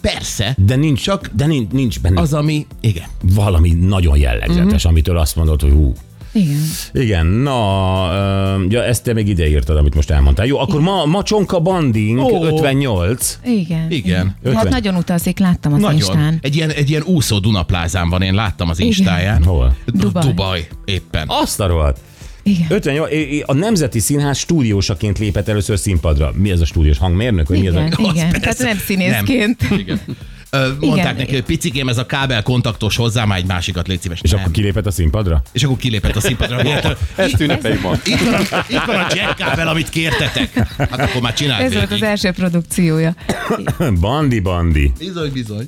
Persze, 0.00 0.56
De 0.66 0.76
nincs, 0.76 1.02
Csak 1.02 1.30
de 1.32 1.46
nincs, 1.46 1.70
nincs 1.72 2.00
benne 2.00 2.20
az 2.20 2.32
ami, 2.32 2.66
igen. 2.80 3.04
valami 3.22 3.70
nagyon 3.72 4.18
jellegzetes, 4.18 4.82
Mhm. 4.82 4.92
amitől 4.92 5.16
azt 5.18 5.36
mondod, 5.36 5.60
hogy 5.60 5.70
hú. 5.70 5.92
Igen. 6.32 6.60
Igen, 6.92 7.26
na, 7.26 7.52
ja, 8.68 8.84
ezt 8.84 9.02
te 9.02 9.12
még 9.12 9.28
ideírtad, 9.28 9.76
amit 9.76 9.94
most 9.94 10.10
elmondtál. 10.10 10.46
Jó, 10.46 10.58
akkor 10.58 10.80
ma, 10.80 11.04
ma 11.04 11.22
Csonka 11.22 11.60
Banding. 11.60 12.28
Igen. 12.28 12.42
58. 12.42 13.38
Igen. 13.44 13.90
igen. 13.90 14.26
Hát 14.26 14.36
Ötven. 14.54 14.68
nagyon 14.68 14.94
utazik, 14.94 15.38
láttam 15.38 15.72
az 15.72 15.80
Nagyon. 15.80 15.94
Instán. 15.96 16.38
Egy 16.42 16.56
ilyen, 16.56 16.70
egy 16.70 16.90
ilyen 16.90 17.02
úszó 17.02 17.38
Dunaplázán 17.38 18.08
van, 18.08 18.22
én 18.22 18.34
láttam 18.34 18.68
az 18.68 18.78
Igen. 18.78 18.88
Instáján. 18.90 19.44
Hol? 19.44 19.76
Du- 19.86 20.00
Dubaj. 20.02 20.24
Dubaj, 20.26 20.68
éppen. 20.84 21.24
Azt 21.26 21.60
a 21.60 21.66
rohadt. 21.66 22.00
Igen. 22.46 22.66
58, 22.68 23.42
a 23.46 23.52
Nemzeti 23.52 23.98
Színház 23.98 24.38
stúdiósaként 24.38 25.18
lépett 25.18 25.48
először 25.48 25.78
színpadra. 25.78 26.32
Mi 26.34 26.50
ez 26.50 26.60
a 26.60 26.64
stúdiós 26.64 26.98
hangmérnök? 26.98 27.48
Vagy 27.48 27.60
mi 27.60 27.66
ez 27.66 27.72
Igen, 27.72 27.92
a... 27.92 28.10
igen. 28.10 28.26
Az 28.34 28.40
Tehát 28.40 28.58
nem 28.58 28.78
színészként. 28.78 29.70
Nem. 29.70 29.78
Igen. 29.78 30.00
Ö, 30.50 30.68
mondták 30.80 31.04
Igen. 31.04 31.16
neki, 31.16 31.32
hogy 31.34 31.42
picikém, 31.42 31.88
ez 31.88 31.98
a 31.98 32.06
kábel 32.06 32.42
kontaktos 32.42 32.96
hozzá, 32.96 33.24
már 33.24 33.38
egy 33.38 33.46
másikat 33.46 33.88
légy 33.88 34.00
szíves. 34.00 34.20
És 34.22 34.30
Nem. 34.30 34.40
akkor 34.40 34.52
kilépett 34.52 34.86
a 34.86 34.90
színpadra? 34.90 35.42
és 35.52 35.62
akkor 35.62 35.76
kilépett 35.76 36.16
a 36.16 36.20
színpadra. 36.20 36.60
Ezt 37.16 37.40
ünnepeljük 37.40 37.82
ma. 37.82 37.92
Itt 38.04 38.20
van, 38.20 38.34
a, 38.34 38.64
itt 38.68 38.84
van 38.86 38.96
a 38.96 39.06
jack 39.14 39.36
kábel, 39.36 39.68
amit 39.68 39.88
kértetek. 39.88 40.52
Hát 40.76 41.00
akkor 41.00 41.20
már 41.20 41.34
csináld 41.34 41.64
Ez 41.64 41.72
volt 41.72 41.92
az 41.92 42.02
első 42.02 42.30
produkciója. 42.30 43.14
Bandi, 44.00 44.40
bandi. 44.40 44.92
Bizony, 44.98 45.32
bizony. 45.32 45.66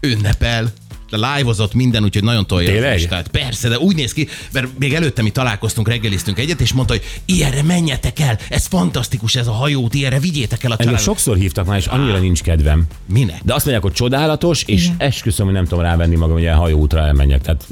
Ünnepel. 0.00 0.72
Live-ozott 1.10 1.74
minden, 1.74 2.02
úgyhogy 2.04 2.22
nagyon 2.24 2.46
tolja 2.46 2.70
Tényleg? 2.70 2.92
az 2.94 3.00
listát. 3.00 3.28
Persze, 3.28 3.68
de 3.68 3.78
úgy 3.78 3.96
néz 3.96 4.12
ki, 4.12 4.28
mert 4.52 4.78
még 4.78 4.94
előtte 4.94 5.22
mi 5.22 5.30
találkoztunk, 5.30 5.88
reggeliztünk 5.88 6.38
egyet, 6.38 6.60
és 6.60 6.72
mondta, 6.72 6.92
hogy 6.92 7.02
ilyenre 7.24 7.62
menjetek 7.62 8.18
el, 8.20 8.38
ez 8.48 8.66
fantasztikus 8.66 9.34
ez 9.34 9.46
a 9.46 9.52
hajót, 9.52 9.94
ilyenre 9.94 10.18
vigyétek 10.20 10.64
el 10.64 10.70
a 10.70 10.72
Engem 10.72 10.86
családot. 10.86 11.06
sokszor 11.06 11.36
hívtak 11.36 11.66
már, 11.66 11.78
és 11.78 11.86
annyira 11.86 12.18
nincs 12.18 12.42
kedvem. 12.42 12.84
Minek? 13.12 13.40
De 13.44 13.54
azt 13.54 13.64
mondják, 13.64 13.84
hogy 13.84 13.94
csodálatos, 13.94 14.62
és 14.66 14.84
Igen. 14.84 14.94
esküszöm, 14.98 15.44
hogy 15.46 15.54
nem 15.54 15.64
tudom 15.66 15.84
rávenni 15.84 16.16
magam, 16.16 16.32
hogy 16.34 16.42
ilyen 16.42 16.56
hajóútra 16.56 17.00
elmenjek. 17.00 17.40
Tehát 17.40 17.64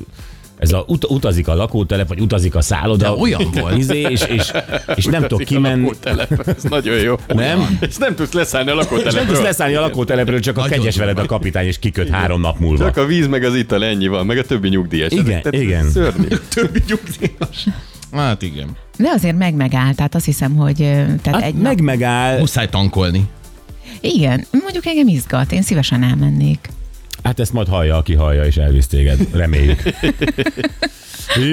ez 0.65 0.73
a, 0.73 0.85
ut- 0.87 1.05
utazik 1.11 1.49
a 1.49 1.55
lakótelep, 1.55 2.09
vagy 2.09 2.21
utazik 2.21 2.55
a 2.55 2.61
szálloda. 2.61 3.05
De 3.15 3.21
olyan 3.21 3.43
volt. 3.61 3.77
Izé, 3.79 4.01
és, 4.01 4.23
és, 4.29 4.53
és 4.95 5.05
nem 5.05 5.21
tudok 5.23 5.41
a 5.41 5.45
kimenni. 5.45 5.83
lakótelep, 5.83 6.49
Ez 6.57 6.63
nagyon 6.63 6.97
jó. 6.97 7.15
Nem? 7.27 7.79
És 7.81 7.97
nem 7.97 8.15
tudsz 8.15 8.33
leszállni 8.33 8.71
a 8.71 8.73
És 8.73 8.79
nem 8.79 8.89
tudsz 8.89 9.03
lakótelepről. 9.05 9.43
leszállni 9.43 9.75
a 9.75 9.81
lakótelepről, 9.81 10.41
csak 10.41 10.57
a 10.57 10.61
Nagyon 10.61 10.79
kegyes 10.79 10.97
veled 10.97 11.19
a 11.19 11.27
kapitány, 11.27 11.67
és 11.67 11.79
kiköt 11.79 12.09
három 12.09 12.41
nap 12.41 12.59
múlva. 12.59 12.85
Csak 12.85 12.97
a 12.97 13.07
víz 13.07 13.27
meg 13.27 13.45
az 13.45 13.55
ital 13.55 13.85
ennyi 13.85 14.07
van, 14.07 14.27
meg 14.27 14.39
a 14.39 14.43
többi 14.45 14.69
nyugdíjas. 14.69 15.13
Igen, 15.13 15.25
Ez- 15.25 15.43
tehát 15.43 15.55
ez 15.55 15.61
igen. 15.61 15.91
Szörnyű. 15.91 16.27
Többi 16.55 16.83
nyugdíjas. 16.89 17.67
Hát 18.13 18.43
igen. 18.43 18.69
De 18.99 19.09
azért 19.15 19.37
meg 19.39 19.55
megáll, 19.55 19.95
tehát 19.95 20.15
azt 20.15 20.25
hiszem, 20.25 20.55
hogy 20.57 20.77
tehát 20.77 21.27
Hát 21.27 21.43
egy 21.43 21.55
meg 21.55 21.77
nap... 21.77 21.85
megáll. 21.85 22.39
Muszáj 22.39 22.69
tankolni. 22.69 23.25
Igen, 24.01 24.47
mondjuk 24.63 24.87
engem 24.87 25.09
izgat, 25.09 25.53
én 25.53 25.63
szívesen 25.63 26.03
elmennék. 26.03 26.69
Hát 27.25 27.41
ezt 27.41 27.53
majd 27.53 27.69
hallja, 27.69 27.97
aki 27.97 28.15
hallja, 28.15 28.45
és 28.45 28.57
elvisz 28.57 28.87
téged. 28.87 29.19
Reméljük. 29.33 29.83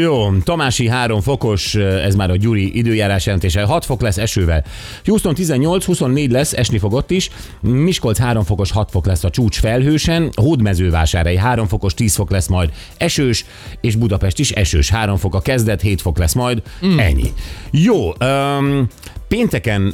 Jó, 0.01 0.37
Tamási 0.37 0.87
3 0.87 1.21
fokos, 1.21 1.75
ez 1.75 2.15
már 2.15 2.29
a 2.29 2.35
Gyuri 2.35 2.77
időjárás 2.77 3.25
jelentése. 3.25 3.63
6 3.63 3.85
fok 3.85 4.01
lesz 4.01 4.17
esővel. 4.17 4.63
Houston 5.05 5.33
18, 5.33 5.85
24 5.85 6.31
lesz, 6.31 6.53
esni 6.53 6.77
fog 6.77 6.93
ott 6.93 7.11
is. 7.11 7.29
Miskolc 7.59 8.17
3 8.17 8.43
fokos, 8.43 8.71
6 8.71 8.91
fok 8.91 9.05
lesz 9.05 9.23
a 9.23 9.29
csúcs 9.29 9.59
felhősen. 9.59 10.29
Hódmezővásárhely 10.35 11.35
3 11.35 11.67
fokos, 11.67 11.93
10 11.93 12.15
fok 12.15 12.31
lesz 12.31 12.47
majd 12.47 12.69
esős, 12.97 13.45
és 13.81 13.95
Budapest 13.95 14.39
is 14.39 14.51
esős. 14.51 14.89
3 14.89 15.17
fok 15.17 15.35
a 15.35 15.41
kezdet, 15.41 15.81
7 15.81 16.01
fok 16.01 16.17
lesz 16.17 16.33
majd. 16.33 16.61
Mm. 16.85 16.99
Ennyi. 16.99 17.33
Jó, 17.71 18.13
um, 18.19 18.87
pénteken 19.27 19.93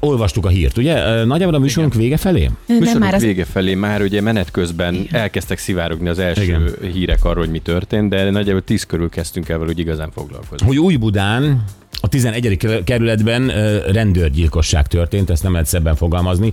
olvastuk 0.00 0.46
a 0.46 0.48
hírt, 0.48 0.76
ugye? 0.76 1.24
Nagyjából 1.24 1.54
a 1.54 1.58
műsorunk 1.58 1.94
vége 1.94 2.16
felé? 2.16 2.50
Nem 2.66 2.78
Műsorunk 2.78 3.04
már 3.04 3.14
az... 3.14 3.22
vége 3.22 3.44
felé 3.44 3.74
már 3.74 4.02
ugye 4.02 4.20
menet 4.20 4.50
közben 4.50 5.06
elkezdtek 5.10 5.58
szivárogni 5.58 6.08
az 6.08 6.18
első 6.18 6.42
Igen. 6.42 6.74
hírek 6.92 7.24
arról, 7.24 7.42
hogy 7.42 7.50
mi 7.50 7.58
történt, 7.58 8.08
de 8.08 8.30
nagyjából 8.30 8.62
tíz 8.62 8.84
körül 8.84 9.08
kezdtünk 9.08 9.48
el 9.48 9.60
úgy 9.60 9.78
igazán 9.78 10.10
foglalkozni. 10.10 10.66
hogy 10.66 10.78
Új-Budán 10.78 11.64
a 12.00 12.08
11. 12.08 12.82
kerületben 12.84 13.46
rendőrgyilkosság 13.92 14.86
történt, 14.86 15.30
ezt 15.30 15.42
nem 15.42 15.52
lehet 15.52 15.66
szebben 15.66 15.96
fogalmazni. 15.96 16.52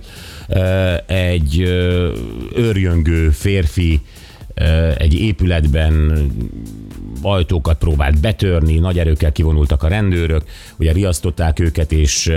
Egy 1.06 1.60
ö, 1.60 2.12
őrjöngő 2.56 3.30
férfi 3.30 4.00
egy 4.98 5.14
épületben 5.14 6.12
ajtókat 7.22 7.78
próbált 7.78 8.20
betörni, 8.20 8.78
nagy 8.78 8.98
erőkkel 8.98 9.32
kivonultak 9.32 9.82
a 9.82 9.88
rendőrök, 9.88 10.42
ugye 10.76 10.92
riasztották 10.92 11.58
őket, 11.58 11.92
és 11.92 12.32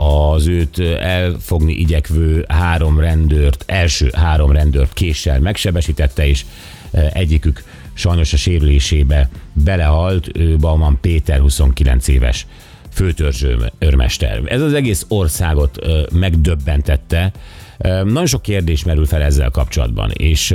az 0.00 0.46
őt 0.46 0.78
elfogni 1.00 1.72
igyekvő 1.72 2.44
három 2.48 3.00
rendőrt, 3.00 3.64
első 3.66 4.10
három 4.16 4.52
rendőrt 4.52 4.92
késsel 4.92 5.40
megsebesítette, 5.40 6.26
és 6.26 6.44
ö, 6.90 7.06
egyikük 7.12 7.62
sajnos 7.94 8.32
a 8.32 8.36
sérülésébe 8.36 9.28
belehalt, 9.52 10.30
ő 10.34 10.56
Bauman 10.56 10.98
Péter, 11.00 11.38
29 11.40 12.08
éves 12.08 12.46
főtörzső 12.92 13.70
őrmester. 13.78 14.40
Ez 14.44 14.60
az 14.62 14.72
egész 14.72 15.04
országot 15.08 15.78
ö, 15.80 16.02
megdöbbentette. 16.12 17.32
Ö, 17.78 18.04
Nagyon 18.04 18.26
sok 18.26 18.42
kérdés 18.42 18.84
merül 18.84 19.06
fel 19.06 19.22
ezzel 19.22 19.50
kapcsolatban, 19.50 20.10
és 20.10 20.54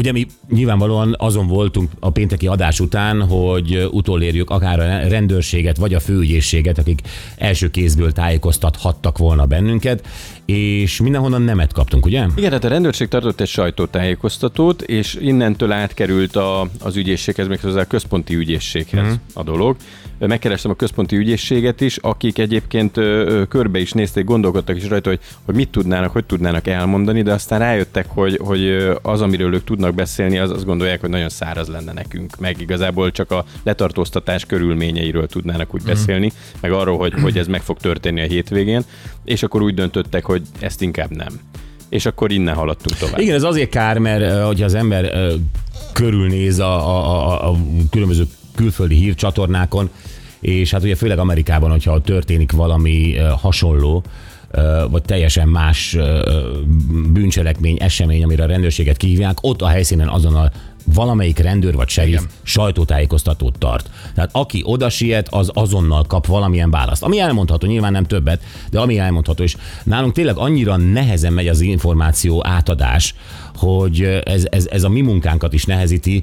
Ugye 0.00 0.12
mi 0.12 0.26
nyilvánvalóan 0.48 1.14
azon 1.18 1.46
voltunk 1.46 1.90
a 1.98 2.10
pénteki 2.10 2.46
adás 2.46 2.80
után, 2.80 3.22
hogy 3.22 3.88
utolérjük 3.90 4.50
akár 4.50 4.80
a 4.80 5.08
rendőrséget, 5.08 5.76
vagy 5.76 5.94
a 5.94 6.00
főügyészséget, 6.00 6.78
akik 6.78 7.00
első 7.36 7.70
kézből 7.70 8.12
tájékoztathattak 8.12 9.18
volna 9.18 9.46
bennünket, 9.46 10.06
és 10.50 11.00
mindenhonnan 11.00 11.42
nemet 11.42 11.72
kaptunk, 11.72 12.06
ugye? 12.06 12.26
Igen, 12.36 12.48
tehát 12.48 12.64
a 12.64 12.68
rendőrség 12.68 13.08
tartott 13.08 13.40
egy 13.40 13.48
sajtótájékoztatót, 13.48 14.82
és 14.82 15.18
innentől 15.20 15.72
átkerült 15.72 16.36
a, 16.36 16.68
az 16.80 16.96
ügyészséghez, 16.96 17.46
méghozzá 17.46 17.80
a 17.80 17.84
központi 17.84 18.34
ügyészséghez 18.34 19.02
uh-huh. 19.02 19.18
a 19.34 19.42
dolog. 19.42 19.76
Megkerestem 20.18 20.70
a 20.70 20.74
központi 20.74 21.16
ügyészséget 21.16 21.80
is, 21.80 21.96
akik 21.96 22.38
egyébként 22.38 22.96
ö, 22.96 23.42
körbe 23.48 23.78
is 23.78 23.92
nézték, 23.92 24.24
gondolkodtak 24.24 24.76
is 24.76 24.88
rajta, 24.88 25.08
hogy, 25.08 25.18
hogy 25.44 25.54
mit 25.54 25.68
tudnának, 25.68 26.12
hogy 26.12 26.24
tudnának 26.24 26.66
elmondani, 26.66 27.22
de 27.22 27.32
aztán 27.32 27.58
rájöttek, 27.58 28.06
hogy, 28.08 28.38
hogy 28.42 28.88
az, 29.02 29.20
amiről 29.20 29.54
ők 29.54 29.64
tudnak 29.64 29.94
beszélni, 29.94 30.38
az 30.38 30.50
azt 30.50 30.64
gondolják, 30.64 31.00
hogy 31.00 31.10
nagyon 31.10 31.28
száraz 31.28 31.68
lenne 31.68 31.92
nekünk. 31.92 32.38
Meg 32.38 32.60
igazából 32.60 33.10
csak 33.10 33.30
a 33.30 33.44
letartóztatás 33.62 34.44
körülményeiről 34.44 35.26
tudnának 35.26 35.74
úgy 35.74 35.82
beszélni, 35.82 36.32
meg 36.60 36.72
arról, 36.72 36.98
hogy, 36.98 37.12
hogy 37.22 37.38
ez 37.38 37.46
meg 37.46 37.62
fog 37.62 37.78
történni 37.78 38.20
a 38.20 38.26
hétvégén, 38.26 38.82
és 39.24 39.42
akkor 39.42 39.62
úgy 39.62 39.74
döntöttek, 39.74 40.24
hogy 40.24 40.39
ezt 40.58 40.82
inkább 40.82 41.10
nem. 41.10 41.40
És 41.88 42.06
akkor 42.06 42.32
innen 42.32 42.54
haladtunk 42.54 42.96
tovább. 42.96 43.20
Igen, 43.20 43.34
ez 43.34 43.42
azért 43.42 43.70
kár, 43.70 43.98
mert 43.98 44.44
hogyha 44.46 44.64
az 44.64 44.74
ember 44.74 45.12
körülnéz 45.92 46.58
a, 46.58 46.88
a, 46.88 47.28
a, 47.28 47.50
a 47.50 47.56
különböző 47.90 48.26
külföldi 48.54 48.94
hírcsatornákon, 48.94 49.90
és 50.40 50.70
hát 50.70 50.82
ugye 50.82 50.94
főleg 50.94 51.18
Amerikában, 51.18 51.70
hogyha 51.70 52.00
történik 52.00 52.52
valami 52.52 53.16
hasonló, 53.16 54.04
vagy 54.90 55.02
teljesen 55.02 55.48
más 55.48 55.96
bűncselekmény, 57.12 57.76
esemény, 57.80 58.22
amire 58.22 58.42
a 58.42 58.46
rendőrséget 58.46 58.96
kihívják, 58.96 59.38
ott 59.40 59.62
a 59.62 59.68
helyszínen 59.68 60.08
azonnal 60.08 60.52
valamelyik 60.94 61.38
rendőr 61.38 61.74
vagy 61.74 61.88
serif 61.88 62.22
sajtótájékoztatót 62.42 63.58
tart. 63.58 63.90
Tehát 64.14 64.30
aki 64.32 64.62
oda 64.64 64.88
siet, 64.88 65.28
az 65.28 65.50
azonnal 65.54 66.04
kap 66.04 66.26
valamilyen 66.26 66.70
választ. 66.70 67.02
Ami 67.02 67.18
elmondható, 67.18 67.66
nyilván 67.66 67.92
nem 67.92 68.04
többet, 68.04 68.42
de 68.70 68.80
ami 68.80 68.98
elmondható, 68.98 69.42
és 69.42 69.56
nálunk 69.84 70.12
tényleg 70.12 70.36
annyira 70.36 70.76
nehezen 70.76 71.32
megy 71.32 71.48
az 71.48 71.60
információ 71.60 72.46
átadás, 72.46 73.14
hogy 73.60 74.20
ez, 74.24 74.46
ez, 74.50 74.66
ez 74.70 74.84
a 74.84 74.88
mi 74.88 75.00
munkánkat 75.00 75.52
is 75.52 75.64
nehezíti. 75.64 76.22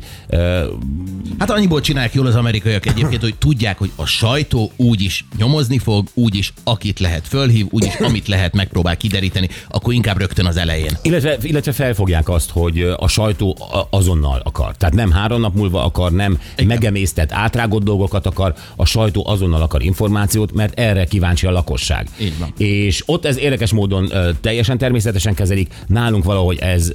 Hát 1.38 1.51
annyiból 1.51 1.82
csinálják 1.82 2.13
jól 2.13 2.25
az 2.25 2.36
amerikaiak 2.36 2.86
egyébként, 2.86 3.22
hogy 3.22 3.36
tudják, 3.36 3.77
hogy 3.77 3.91
a 3.96 4.06
sajtó 4.06 4.72
úgyis 4.75 5.25
nyomozni 5.38 5.77
fog, 5.77 6.08
úgyis 6.13 6.53
akit 6.63 7.00
lehet 7.00 7.27
fölhív, 7.27 7.65
úgyis 7.70 7.96
amit 7.96 8.27
lehet 8.27 8.53
megpróbál 8.53 8.98
kideríteni, 8.98 9.50
akkor 9.70 9.94
inkább 9.94 10.17
rögtön 10.17 10.46
az 10.46 10.58
elején. 10.58 10.98
Illetve, 11.01 11.38
illetve 11.41 11.72
felfogják 11.72 12.29
azt, 12.29 12.50
hogy 12.50 12.82
a 12.98 13.08
sajtó 13.08 13.58
azonnal 13.89 14.41
akar. 14.44 14.75
Tehát 14.77 14.96
nem 14.96 15.12
három 15.12 15.41
nap 15.41 15.56
múlva 15.56 15.84
akar, 15.84 16.12
nem 16.12 16.39
Igen. 16.53 16.67
megemésztett, 16.67 17.32
átrágott 17.32 17.84
dolgokat 17.84 18.25
akar, 18.25 18.53
a 18.75 18.86
sajtó 18.86 19.27
azonnal 19.27 19.62
akar 19.62 19.84
információt, 19.84 20.53
mert 20.53 20.79
erre 20.79 21.06
kíváncsi 21.06 21.46
a 21.48 21.51
lakosság. 21.51 22.08
Így 22.20 22.38
van. 22.39 22.53
És 22.58 23.03
ott 23.06 23.25
ez 23.25 23.38
érdekes 23.38 23.72
módon 23.72 24.12
teljesen 24.41 24.77
természetesen 24.77 25.34
kezelik, 25.34 25.74
nálunk 25.88 26.24
valahogy 26.24 26.58
ez 26.60 26.91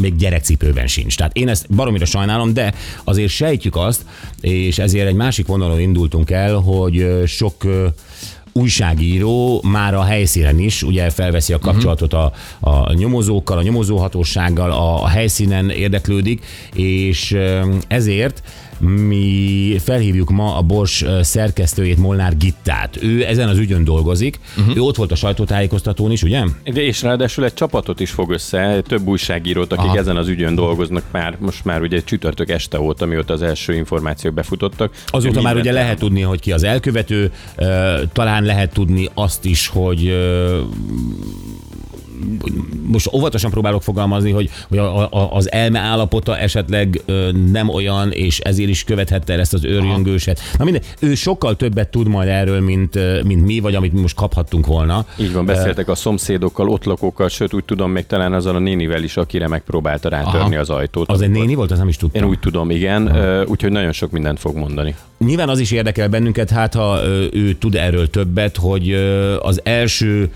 még 0.00 0.16
gyerekcipőben 0.16 0.86
sincs. 0.86 1.16
Tehát 1.16 1.36
én 1.36 1.48
ezt 1.48 1.74
baromira 1.74 2.04
sajnálom, 2.04 2.52
de 2.52 2.74
azért 3.04 3.30
sejtjük 3.30 3.76
azt, 3.76 4.04
és 4.40 4.78
ezért 4.78 5.08
egy 5.08 5.14
másik 5.14 5.46
vonalon 5.46 5.80
indultunk 5.80 6.30
el, 6.30 6.54
hogy 6.54 7.22
sok 7.26 7.64
újságíró 8.52 9.62
már 9.62 9.94
a 9.94 10.02
helyszínen 10.02 10.58
is 10.58 10.82
ugye 10.82 11.10
felveszi 11.10 11.52
a 11.52 11.58
kapcsolatot 11.58 12.12
a, 12.12 12.32
a 12.60 12.92
nyomozókkal, 12.92 13.58
a 13.58 13.62
nyomozóhatósággal, 13.62 14.70
a, 14.70 15.02
a 15.02 15.06
helyszínen 15.06 15.70
érdeklődik, 15.70 16.44
és 16.74 17.36
ezért 17.88 18.42
mi 18.80 19.76
felhívjuk 19.84 20.30
ma 20.30 20.56
a 20.56 20.62
Bors 20.62 21.04
szerkesztőjét, 21.20 21.98
Molnár 21.98 22.36
Gittát. 22.36 23.02
Ő 23.02 23.24
ezen 23.24 23.48
az 23.48 23.58
ügyön 23.58 23.84
dolgozik, 23.84 24.38
uh-huh. 24.58 24.76
ő 24.76 24.80
ott 24.80 24.96
volt 24.96 25.12
a 25.12 25.14
sajtótájékoztatón 25.14 26.10
is, 26.10 26.22
ugye? 26.22 26.44
De 26.64 26.82
és 26.82 27.02
ráadásul 27.02 27.44
egy 27.44 27.54
csapatot 27.54 28.00
is 28.00 28.10
fog 28.10 28.30
össze, 28.30 28.82
több 28.86 29.06
újságírót, 29.06 29.72
akik 29.72 29.84
Aha. 29.84 29.98
ezen 29.98 30.16
az 30.16 30.28
ügyön 30.28 30.54
dolgoznak 30.54 31.04
már, 31.10 31.36
most 31.40 31.64
már 31.64 31.82
ugye 31.82 32.02
csütörtök 32.04 32.50
este 32.50 32.80
óta, 32.80 33.06
mióta 33.06 33.32
az 33.32 33.42
első 33.42 33.74
információk 33.74 34.34
befutottak. 34.34 34.92
Azóta 35.06 35.40
már 35.40 35.56
ugye 35.56 35.72
lehet 35.72 35.98
tudni, 35.98 36.20
hogy 36.20 36.40
ki 36.40 36.52
az 36.52 36.62
elkövető, 36.62 37.32
talán 38.12 38.44
lehet 38.44 38.72
tudni 38.72 39.08
azt 39.14 39.44
is, 39.44 39.66
hogy 39.66 40.16
most 42.86 43.12
óvatosan 43.12 43.50
próbálok 43.50 43.82
fogalmazni, 43.82 44.30
hogy, 44.30 44.50
hogy 44.68 44.78
a, 44.78 45.12
a, 45.12 45.28
az 45.32 45.52
elme 45.52 45.78
állapota 45.78 46.38
esetleg 46.38 47.00
ö, 47.06 47.30
nem 47.50 47.68
olyan, 47.68 48.12
és 48.12 48.38
ezért 48.38 48.68
is 48.68 48.84
követhette 48.84 49.32
el 49.32 49.40
ezt 49.40 49.54
az 49.54 49.64
őrjöngőset. 49.64 50.40
Na 50.58 50.64
minden, 50.64 50.82
ő 51.00 51.14
sokkal 51.14 51.56
többet 51.56 51.88
tud 51.88 52.08
majd 52.08 52.28
erről, 52.28 52.60
mint, 52.60 53.22
mint 53.24 53.44
mi, 53.44 53.60
vagy 53.60 53.74
amit 53.74 53.92
mi 53.92 54.00
most 54.00 54.14
kaphattunk 54.14 54.66
volna. 54.66 55.06
Így 55.16 55.32
van, 55.32 55.46
beszéltek 55.46 55.88
a 55.88 55.94
szomszédokkal, 55.94 56.68
ott 56.68 56.84
lakókkal, 56.84 57.28
sőt 57.28 57.54
úgy 57.54 57.64
tudom, 57.64 57.90
még 57.90 58.06
talán 58.06 58.32
azzal 58.32 58.54
a 58.54 58.58
nénivel 58.58 59.02
is, 59.02 59.16
akire 59.16 59.48
megpróbálta 59.48 60.08
rátörni 60.08 60.54
Aha. 60.54 60.58
az 60.58 60.70
ajtót. 60.70 61.10
Az 61.10 61.20
egy 61.20 61.30
néni 61.30 61.54
volt, 61.54 61.70
az 61.70 61.78
nem 61.78 61.88
is 61.88 61.96
tudtam. 61.96 62.22
Én 62.22 62.28
úgy 62.28 62.38
tudom, 62.38 62.70
igen, 62.70 63.16
ö, 63.16 63.44
úgyhogy 63.44 63.72
nagyon 63.72 63.92
sok 63.92 64.10
mindent 64.10 64.38
fog 64.38 64.56
mondani. 64.56 64.94
Nyilván 65.18 65.48
az 65.48 65.58
is 65.58 65.70
érdekel 65.70 66.08
bennünket, 66.08 66.50
hát 66.50 66.74
ha 66.74 67.00
ő 67.32 67.52
tud 67.52 67.74
erről 67.74 68.10
többet, 68.10 68.56
hogy 68.56 68.92
az 69.40 69.60
első 69.64 70.30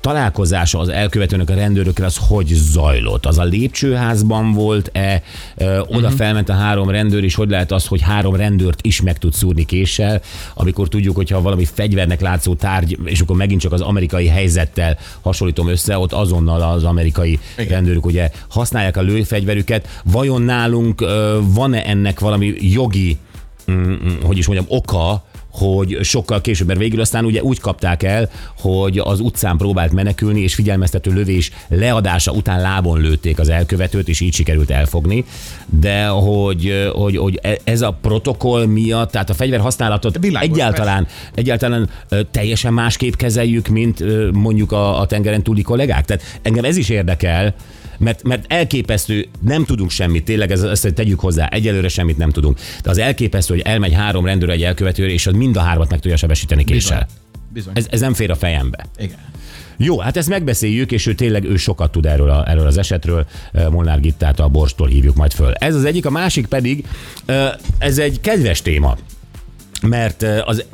találkozása 0.00 0.78
az 0.78 0.88
elkövetőnek 0.88 1.50
a 1.50 1.54
rendőrökkel 1.54 2.04
az 2.04 2.16
hogy 2.28 2.46
zajlott? 2.46 3.26
Az 3.26 3.38
a 3.38 3.44
lépcsőházban 3.44 4.52
volt-e? 4.52 5.22
Oda 5.56 5.84
uh-huh. 5.88 6.12
felment 6.12 6.48
a 6.48 6.52
három 6.52 6.90
rendőr, 6.90 7.24
és 7.24 7.34
hogy 7.34 7.50
lehet 7.50 7.72
az, 7.72 7.86
hogy 7.86 8.00
három 8.00 8.36
rendőrt 8.36 8.86
is 8.86 9.02
meg 9.02 9.18
tud 9.18 9.32
szúrni 9.32 9.64
késsel, 9.64 10.20
amikor 10.54 10.88
tudjuk, 10.88 11.16
hogyha 11.16 11.42
valami 11.42 11.64
fegyvernek 11.64 12.20
látszó 12.20 12.54
tárgy, 12.54 12.98
és 13.04 13.20
akkor 13.20 13.36
megint 13.36 13.60
csak 13.60 13.72
az 13.72 13.80
amerikai 13.80 14.26
helyzettel 14.26 14.98
hasonlítom 15.20 15.68
össze, 15.68 15.98
ott 15.98 16.12
azonnal 16.12 16.62
az 16.62 16.84
amerikai 16.84 17.38
Igen. 17.58 17.70
rendőrök 17.70 18.06
ugye 18.06 18.30
használják 18.48 18.96
a 18.96 19.02
lőfegyverüket. 19.02 19.88
Vajon 20.04 20.42
nálunk 20.42 21.04
van-e 21.40 21.86
ennek 21.86 22.20
valami 22.20 22.54
jogi 22.60 23.18
mm, 23.70 23.94
hogy 24.22 24.38
is 24.38 24.46
mondjam, 24.46 24.68
oka, 24.68 25.24
hogy 25.50 25.98
sokkal 26.02 26.40
később, 26.40 26.66
mert 26.66 26.78
végül 26.78 27.00
aztán 27.00 27.24
ugye 27.24 27.42
úgy 27.42 27.60
kapták 27.60 28.02
el, 28.02 28.30
hogy 28.58 28.98
az 28.98 29.20
utcán 29.20 29.56
próbált 29.56 29.92
menekülni, 29.92 30.40
és 30.40 30.54
figyelmeztető 30.54 31.12
lövés 31.12 31.50
leadása 31.68 32.32
után 32.32 32.60
lábon 32.60 33.00
lőtték 33.00 33.38
az 33.38 33.48
elkövetőt, 33.48 34.08
és 34.08 34.20
így 34.20 34.34
sikerült 34.34 34.70
elfogni. 34.70 35.24
De 35.66 36.06
hogy, 36.06 36.90
hogy, 36.92 37.16
hogy 37.16 37.38
e- 37.42 37.58
ez 37.64 37.82
a 37.82 37.98
protokoll 38.02 38.66
miatt, 38.66 39.10
tehát 39.10 39.30
a 39.30 39.34
fegyver 39.34 39.60
használatot 39.60 40.18
Világos, 40.18 40.48
egyáltalán, 40.48 41.06
egyáltalán 41.34 41.88
ö, 42.08 42.20
teljesen 42.30 42.72
másképp 42.72 43.14
kezeljük, 43.14 43.68
mint 43.68 44.04
mondjuk 44.32 44.72
a, 44.72 45.00
a 45.00 45.06
tengeren 45.06 45.42
túli 45.42 45.62
kollégák. 45.62 46.04
Tehát 46.04 46.22
engem 46.42 46.64
ez 46.64 46.76
is 46.76 46.88
érdekel, 46.88 47.54
mert, 48.00 48.22
mert 48.22 48.44
elképesztő, 48.52 49.28
nem 49.40 49.64
tudunk 49.64 49.90
semmit, 49.90 50.24
tényleg 50.24 50.50
ez, 50.50 50.62
ezt 50.62 50.94
tegyük 50.94 51.20
hozzá, 51.20 51.46
egyelőre 51.46 51.88
semmit 51.88 52.16
nem 52.16 52.30
tudunk. 52.30 52.58
De 52.82 52.90
az 52.90 52.98
elképesztő, 52.98 53.54
hogy 53.54 53.62
elmegy 53.62 53.92
három 53.92 54.24
rendőr 54.24 54.50
egy 54.50 54.62
elkövetőre, 54.62 55.12
és 55.12 55.26
az 55.26 55.34
mind 55.34 55.56
a 55.56 55.60
hármat 55.60 55.90
meg 55.90 56.00
tudja 56.00 56.16
sebesíteni 56.16 56.64
késsel. 56.64 57.06
Bizony. 57.52 57.72
Ez, 57.76 57.86
ez 57.90 58.00
nem 58.00 58.14
fér 58.14 58.30
a 58.30 58.34
fejembe. 58.34 58.86
Igen. 58.98 59.18
Jó, 59.76 59.98
hát 59.98 60.16
ezt 60.16 60.28
megbeszéljük, 60.28 60.92
és 60.92 61.06
ő 61.06 61.14
tényleg 61.14 61.44
ő 61.44 61.56
sokat 61.56 61.92
tud 61.92 62.06
erről, 62.06 62.30
a, 62.30 62.48
erről 62.48 62.66
az 62.66 62.78
esetről. 62.78 63.26
Eh, 63.52 63.68
Molnár 63.68 64.00
Gittát 64.00 64.40
a 64.40 64.48
Borstól 64.48 64.88
hívjuk 64.88 65.16
majd 65.16 65.32
föl. 65.32 65.52
Ez 65.52 65.74
az 65.74 65.84
egyik, 65.84 66.06
a 66.06 66.10
másik 66.10 66.46
pedig, 66.46 66.86
eh, 67.26 67.50
ez 67.78 67.98
egy 67.98 68.20
kedves 68.20 68.62
téma, 68.62 68.96
mert 69.82 70.22
eh, 70.22 70.48
az 70.48 70.64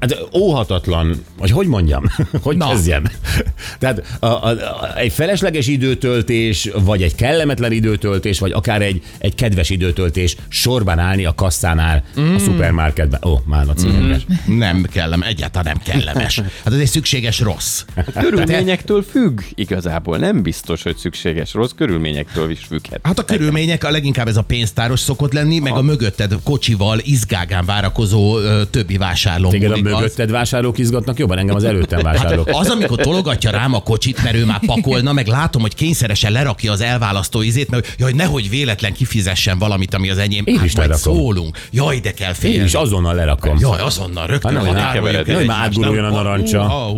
Hát 0.00 0.28
óhatatlan, 0.36 1.24
vagy 1.38 1.50
hogy 1.50 1.66
mondjam, 1.66 2.04
hogy 2.42 2.56
Na. 2.56 2.68
kezdjem. 2.68 3.04
Tehát 3.78 4.16
a, 4.20 4.26
a, 4.26 4.48
a, 4.48 4.96
egy 4.96 5.12
felesleges 5.12 5.66
időtöltés, 5.66 6.70
vagy 6.84 7.02
egy 7.02 7.14
kellemetlen 7.14 7.72
időtöltés, 7.72 8.38
vagy 8.38 8.52
akár 8.52 8.82
egy, 8.82 9.02
egy 9.18 9.34
kedves 9.34 9.70
időtöltés 9.70 10.36
sorban 10.48 10.98
állni 10.98 11.24
a 11.24 11.34
kasszánál 11.34 12.04
mm. 12.20 12.34
a 12.34 12.38
szupermarketben. 12.38 13.20
Ó, 13.24 13.38
már 13.44 13.66
a. 13.68 13.86
Mm. 13.86 14.12
Nem 14.56 14.82
kellem, 14.82 15.22
egyáltalán 15.22 15.74
nem 15.84 15.94
kellemes. 15.94 16.38
Hát 16.38 16.72
ez 16.72 16.78
egy 16.78 16.86
szükséges 16.86 17.40
rossz. 17.40 17.84
Körülményektől 18.20 19.02
függ 19.02 19.40
igazából, 19.54 20.18
nem 20.18 20.42
biztos, 20.42 20.82
hogy 20.82 20.96
szükséges 20.96 21.52
rossz, 21.52 21.70
körülményektől 21.76 22.50
is 22.50 22.64
függhet. 22.64 23.00
Hát 23.02 23.18
a 23.18 23.24
körülmények 23.24 23.84
a 23.84 23.90
leginkább 23.90 24.28
ez 24.28 24.36
a 24.36 24.42
pénztáros 24.42 25.00
szokott 25.00 25.32
lenni, 25.32 25.58
meg 25.58 25.72
a 25.72 25.82
mögötted 25.82 26.34
kocsival 26.42 26.98
izgágán 27.02 27.64
várakozó 27.64 28.38
ö, 28.38 28.62
többi 28.70 28.96
vásárló. 28.96 29.50
Téged 29.50 29.70
a 29.70 29.76
múlik 29.94 30.10
az. 30.10 30.16
mögötted 30.16 30.30
vásárlók 30.30 30.78
izgatnak 30.78 31.18
jobban, 31.18 31.38
engem 31.38 31.56
az 31.56 31.64
előttem 31.64 32.02
vásárlók. 32.02 32.48
Az, 32.52 32.70
amikor 32.70 32.98
tologatja 33.00 33.50
rám 33.50 33.74
a 33.74 33.82
kocsit, 33.82 34.22
mert 34.22 34.36
ő 34.36 34.44
már 34.44 34.60
pakolna, 34.66 35.12
meg 35.12 35.26
látom, 35.26 35.62
hogy 35.62 35.74
kényszeresen 35.74 36.32
lerakja 36.32 36.72
az 36.72 36.80
elválasztó 36.80 37.42
izét, 37.42 37.70
mert 37.70 37.94
jaj, 37.98 38.12
nehogy 38.12 38.50
véletlen 38.50 38.92
kifizessen 38.92 39.58
valamit, 39.58 39.94
ami 39.94 40.10
az 40.10 40.18
enyém. 40.18 40.44
Én 40.46 40.56
hát 40.56 40.64
is 40.64 40.76
majd 40.76 40.88
lerakom. 40.88 41.14
szólunk. 41.14 41.58
Jaj, 41.70 41.98
de 41.98 42.12
kell 42.12 42.32
félni. 42.32 42.56
Én 42.56 42.64
is 42.64 42.74
azonnal 42.74 43.14
lerakom. 43.14 43.56
Jaj, 43.60 43.80
azonnal, 43.80 44.26
rögtön 44.26 44.54
Hát 44.56 44.72
nem, 44.72 44.92
keveredj. 44.92 45.30
el 45.30 45.32
Nehogy 45.32 45.46
már 45.46 45.60
átguruljon 45.64 46.02
nem? 46.04 46.12
a 46.14 46.22
narancsa. 46.22 46.92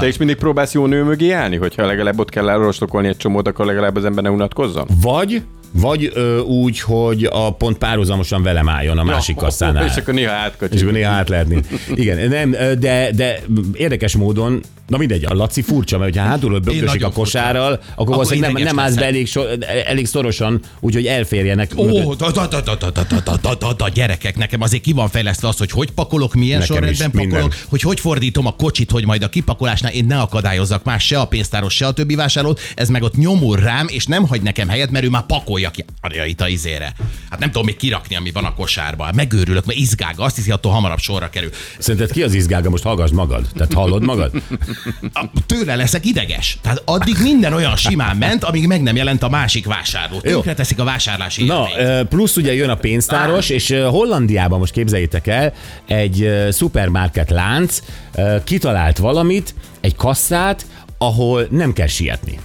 Te 0.00 0.06
is 0.08 0.16
mindig 0.16 0.36
próbálsz 0.36 0.72
jó 0.72 0.86
nő 0.86 1.02
mögé 1.02 1.30
állni, 1.30 1.56
hogyha 1.56 1.86
legalább 1.86 2.18
ott 2.18 2.30
kell 2.30 2.48
elrostokolni 2.48 3.08
egy 3.08 3.16
csomót, 3.16 3.48
akkor 3.48 3.66
legalább 3.66 3.96
az 3.96 4.04
ember 4.04 4.22
ne 4.24 4.30
unatkozzon? 4.30 4.86
Vagy, 5.02 5.42
vagy 5.80 6.10
ö, 6.14 6.38
úgy, 6.38 6.80
hogy 6.80 7.24
a 7.32 7.54
pont 7.54 7.78
párhuzamosan 7.78 8.42
velem 8.42 8.68
álljon 8.68 8.98
a 8.98 9.04
másik 9.04 9.36
kasszánál. 9.44 9.84
És 9.86 9.96
akkor 9.96 10.14
néha 10.14 10.30
És 10.32 10.38
átkacsik. 10.38 10.80
akkor 10.80 10.92
néha 10.92 11.12
át 11.12 11.28
lehetni. 11.28 11.60
Igen, 11.94 12.28
nem, 12.28 12.50
de, 12.78 13.10
de 13.14 13.40
érdekes 13.72 14.16
módon, 14.16 14.60
Na 14.86 14.96
mindegy, 14.96 15.24
a 15.24 15.34
Laci 15.34 15.62
furcsa, 15.62 15.98
mert 15.98 16.16
ha 16.16 16.22
hátulról 16.22 16.58
bögdösik 16.58 17.04
a 17.04 17.10
kosárral, 17.10 17.76
furcsa. 17.76 17.92
akkor, 17.94 18.14
akkor 18.14 18.36
nem, 18.36 18.52
nem 18.52 18.78
állsz 18.78 18.94
be 18.94 19.04
elég, 19.04 19.26
so, 19.26 19.42
elég 19.86 20.06
szorosan, 20.06 20.60
úgyhogy 20.80 21.06
elférjenek. 21.06 21.72
Ó, 21.76 22.14
gyerekek, 23.94 24.36
nekem 24.36 24.60
azért 24.60 24.82
ki 24.82 24.92
van 24.92 25.08
fejlesztve 25.08 25.48
az, 25.48 25.58
hogy 25.58 25.70
hogy 25.70 25.90
pakolok, 25.90 26.34
milyen 26.34 26.60
sorrendben 26.60 27.10
pakolok, 27.10 27.54
hogy 27.68 27.80
hogy 27.80 28.00
fordítom 28.00 28.46
a 28.46 28.52
kocsit, 28.52 28.90
hogy 28.90 29.06
majd 29.06 29.22
a 29.22 29.28
kipakolásnál 29.28 29.92
én 29.92 30.04
ne 30.04 30.20
akadályozzak 30.20 30.84
más 30.84 31.06
se 31.06 31.20
a 31.20 31.24
pénztáros, 31.24 31.74
se 31.74 31.86
a 31.86 31.92
többi 31.92 32.14
vásárlót, 32.14 32.60
ez 32.74 32.88
meg 32.88 33.02
ott 33.02 33.16
nyomul 33.16 33.56
rám, 33.56 33.86
és 33.88 34.06
nem 34.06 34.26
hagy 34.26 34.42
nekem 34.42 34.68
helyet, 34.68 34.90
mert 34.90 35.04
ő 35.04 35.08
már 35.08 35.26
pakolja 35.26 35.70
ki 35.70 35.84
a 36.00 36.24
itt 36.26 36.40
a 36.40 36.48
izére. 36.48 36.92
Hát 37.30 37.38
nem 37.38 37.50
tudom 37.50 37.66
még 37.66 37.76
kirakni, 37.76 38.16
ami 38.16 38.30
van 38.30 38.44
a 38.44 38.54
kosárba. 38.54 39.10
Megőrülök, 39.14 39.64
mert 39.64 39.78
izgága, 39.78 40.24
azt 40.24 40.36
hiszi, 40.36 40.50
attól 40.50 40.72
hamarabb 40.72 40.98
sorra 40.98 41.30
kerül. 41.30 41.50
Szerinted 41.78 42.10
ki 42.10 42.22
az 42.22 42.34
izgága? 42.34 42.70
Most 42.70 42.82
hallgass 42.82 43.10
magad. 43.10 43.46
Tehát 43.54 43.72
hallod 43.72 44.02
magad? 44.02 44.42
Tőle 45.46 45.74
leszek 45.76 46.06
ideges. 46.06 46.58
Tehát 46.62 46.82
addig 46.84 47.16
minden 47.22 47.52
olyan 47.52 47.76
simán 47.76 48.16
ment, 48.16 48.44
amíg 48.44 48.66
meg 48.66 48.82
nem 48.82 48.96
jelent 48.96 49.22
a 49.22 49.28
másik 49.28 49.66
vásárló. 49.66 50.20
Tönkre 50.20 50.54
teszik 50.54 50.78
a 50.78 50.84
vásárlási 50.84 51.44
Na, 51.44 51.68
élményt. 51.78 52.08
plusz 52.08 52.36
ugye 52.36 52.54
jön 52.54 52.68
a 52.70 52.74
pénztáros, 52.74 53.48
és 53.48 53.74
Hollandiában 53.88 54.58
most 54.58 54.72
képzeljétek 54.72 55.26
el, 55.26 55.52
egy 55.86 56.30
szupermarket 56.50 57.30
lánc 57.30 57.78
kitalált 58.44 58.98
valamit, 58.98 59.54
egy 59.80 59.96
kasszát, 59.96 60.66
ahol 60.98 61.46
nem 61.50 61.72
kell 61.72 61.86
sietni. 61.86 62.38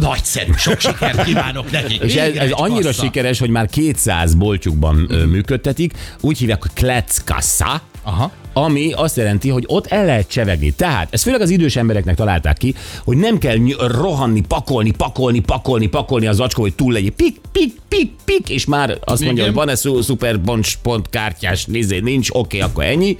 Nagyszerű, 0.00 0.52
sok 0.56 0.80
sikert 0.80 1.24
kívánok 1.24 1.70
nekik. 1.70 2.02
És 2.02 2.14
ez, 2.14 2.34
ez 2.34 2.50
annyira 2.50 2.86
kassa. 2.86 3.02
sikeres, 3.02 3.38
hogy 3.38 3.50
már 3.50 3.66
200 3.68 4.34
boltjukban 4.34 4.94
működtetik, 5.30 5.92
úgy 6.20 6.38
hívják, 6.38 6.62
hogy 6.62 6.70
Kleckassa, 6.74 7.80
Aha. 8.02 8.32
Ami 8.52 8.92
azt 8.92 9.16
jelenti, 9.16 9.48
hogy 9.48 9.64
ott 9.66 9.86
el 9.86 10.04
lehet 10.04 10.28
csevegni. 10.28 10.70
Tehát, 10.70 11.08
ezt 11.10 11.22
főleg 11.22 11.40
az 11.40 11.50
idős 11.50 11.76
embereknek 11.76 12.14
találták 12.16 12.56
ki, 12.56 12.74
hogy 13.04 13.16
nem 13.16 13.38
kell 13.38 13.56
rohanni, 13.78 14.40
pakolni, 14.48 14.90
pakolni, 14.90 15.40
pakolni, 15.40 15.86
pakolni 15.86 16.26
az 16.26 16.36
zacskó, 16.36 16.62
hogy 16.62 16.74
túl 16.74 16.92
legyen. 16.92 17.12
Pik, 17.16 17.40
pik, 17.52 17.74
pik, 17.88 18.12
pik, 18.24 18.48
és 18.48 18.64
már 18.66 18.90
azt 18.90 19.22
mondja, 19.24 19.42
Igen. 19.42 19.44
hogy 19.44 19.54
van-e 19.54 19.74
szu- 19.74 20.02
szuper 20.02 20.40
boncs 20.40 20.76
pont 20.76 21.08
kártyás, 21.10 21.64
nézé, 21.64 21.98
nincs, 21.98 22.28
oké, 22.30 22.60
akkor 22.60 22.84
ennyi 22.84 23.16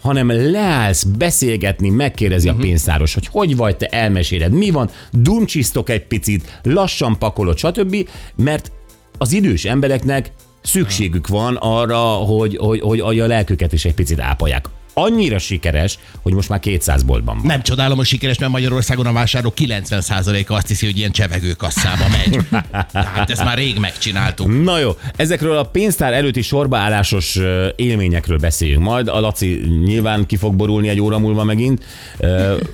hanem 0.00 0.50
leállsz 0.50 1.02
beszélgetni, 1.04 1.88
megkérdezi 1.88 2.48
Mhm. 2.48 2.58
a 2.58 2.60
pénztáros, 2.62 3.14
hogy 3.14 3.26
hogy 3.26 3.56
vagy, 3.56 3.76
te 3.76 3.86
elmeséled, 3.86 4.52
mi 4.52 4.70
van, 4.70 4.90
dumcsisztok 5.12 5.90
egy 5.90 6.06
picit, 6.06 6.60
lassan 6.62 7.18
pakolod, 7.18 7.58
stb., 7.58 8.08
mert 8.36 8.72
az 9.18 9.32
idős 9.32 9.64
embereknek 9.64 10.32
szükségük 10.62 11.28
van 11.28 11.56
arra, 11.56 11.98
hogy, 11.98 12.56
hogy, 12.56 12.80
hogy, 12.80 13.20
a 13.20 13.26
lelküket 13.26 13.72
is 13.72 13.84
egy 13.84 13.94
picit 13.94 14.20
ápolják. 14.20 14.68
Annyira 14.94 15.38
sikeres, 15.38 15.98
hogy 16.22 16.32
most 16.32 16.48
már 16.48 16.58
200 16.58 17.02
boltban 17.02 17.36
van. 17.36 17.46
Nem 17.46 17.62
csodálom, 17.62 17.96
hogy 17.96 18.06
sikeres, 18.06 18.38
mert 18.38 18.52
Magyarországon 18.52 19.06
a 19.06 19.12
vásárlók 19.12 19.54
90%-a 19.56 20.52
azt 20.52 20.68
hiszi, 20.68 20.86
hogy 20.86 20.98
ilyen 20.98 21.10
csevegő 21.10 21.52
kasszába 21.52 22.04
megy. 22.08 22.38
Tehát 22.92 23.30
ezt 23.30 23.44
már 23.44 23.58
rég 23.58 23.78
megcsináltuk. 23.78 24.62
Na 24.62 24.78
jó, 24.78 24.90
ezekről 25.16 25.56
a 25.56 25.64
pénztár 25.64 26.12
előtti 26.12 26.42
sorbaállásos 26.42 27.38
élményekről 27.76 28.38
beszéljünk 28.38 28.82
majd. 28.82 29.08
A 29.08 29.20
Laci 29.20 29.62
nyilván 29.84 30.26
ki 30.26 30.36
fog 30.36 30.54
borulni 30.54 30.88
egy 30.88 31.00
óra 31.00 31.18
múlva 31.18 31.44
megint. 31.44 31.84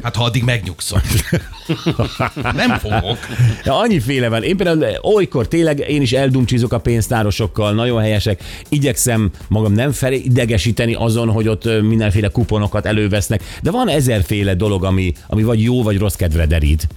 Hát 0.02 0.16
ha 0.16 0.24
addig 0.24 0.42
megnyugszom. 0.42 1.00
Nem 2.56 2.78
fogok. 2.78 3.18
De 3.64 3.70
annyiféle 3.70 4.28
van. 4.28 4.42
Én 4.42 4.56
például 4.56 4.98
olykor 5.02 5.48
tényleg 5.48 5.78
én 5.78 6.02
is 6.02 6.12
eldumcsizok 6.12 6.72
a 6.72 6.78
pénztárosokkal, 6.78 7.72
nagyon 7.72 8.00
helyesek. 8.00 8.42
Igyekszem 8.68 9.30
magam 9.48 9.72
nem 9.72 9.92
felidegesíteni 9.92 10.94
azon, 10.94 11.28
hogy 11.28 11.48
ott 11.48 11.64
ö, 11.64 11.82
mindenféle 12.06 12.28
kuponokat 12.28 12.86
elővesznek. 12.86 13.42
De 13.62 13.70
van 13.70 13.88
ezerféle 13.88 14.54
dolog, 14.54 14.84
ami, 14.84 15.12
ami 15.26 15.42
vagy 15.42 15.62
jó, 15.62 15.82
vagy 15.82 15.98
rossz 15.98 16.14
kedvre 16.14 16.46
derít 16.46 16.88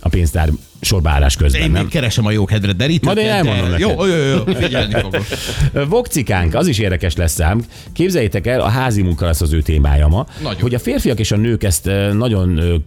a 0.00 0.08
pénztár 0.08 0.48
sorbaállás 0.80 1.36
közben. 1.36 1.62
Én 1.62 1.70
nem? 1.70 1.88
keresem 1.88 2.26
a 2.26 2.30
jó 2.30 2.44
kedvet 2.44 2.76
derítőt. 2.76 3.04
Majd 3.04 3.18
én 3.18 3.28
elmondom 3.28 3.70
neked. 3.70 3.80
Jó, 3.80 4.06
jó, 4.06 4.16
jó, 4.16 4.24
jó, 4.24 4.44
figyelni 4.54 4.94
fogok. 4.94 5.26
Vokcikánk, 5.88 6.54
az 6.54 6.66
is 6.66 6.78
érdekes 6.78 7.16
lesz 7.16 7.32
szám. 7.32 7.64
Képzeljétek 7.92 8.46
el, 8.46 8.60
a 8.60 8.68
házi 8.68 9.02
munka 9.02 9.24
lesz 9.24 9.40
az 9.40 9.52
ő 9.52 9.62
témája 9.62 10.08
ma, 10.08 10.26
Nagyon. 10.42 10.60
hogy 10.60 10.74
a 10.74 10.78
férfiak 10.78 11.18
és 11.18 11.32
a 11.32 11.36
nők 11.36 11.62
ezt 11.62 11.90
nagyon 12.12 12.82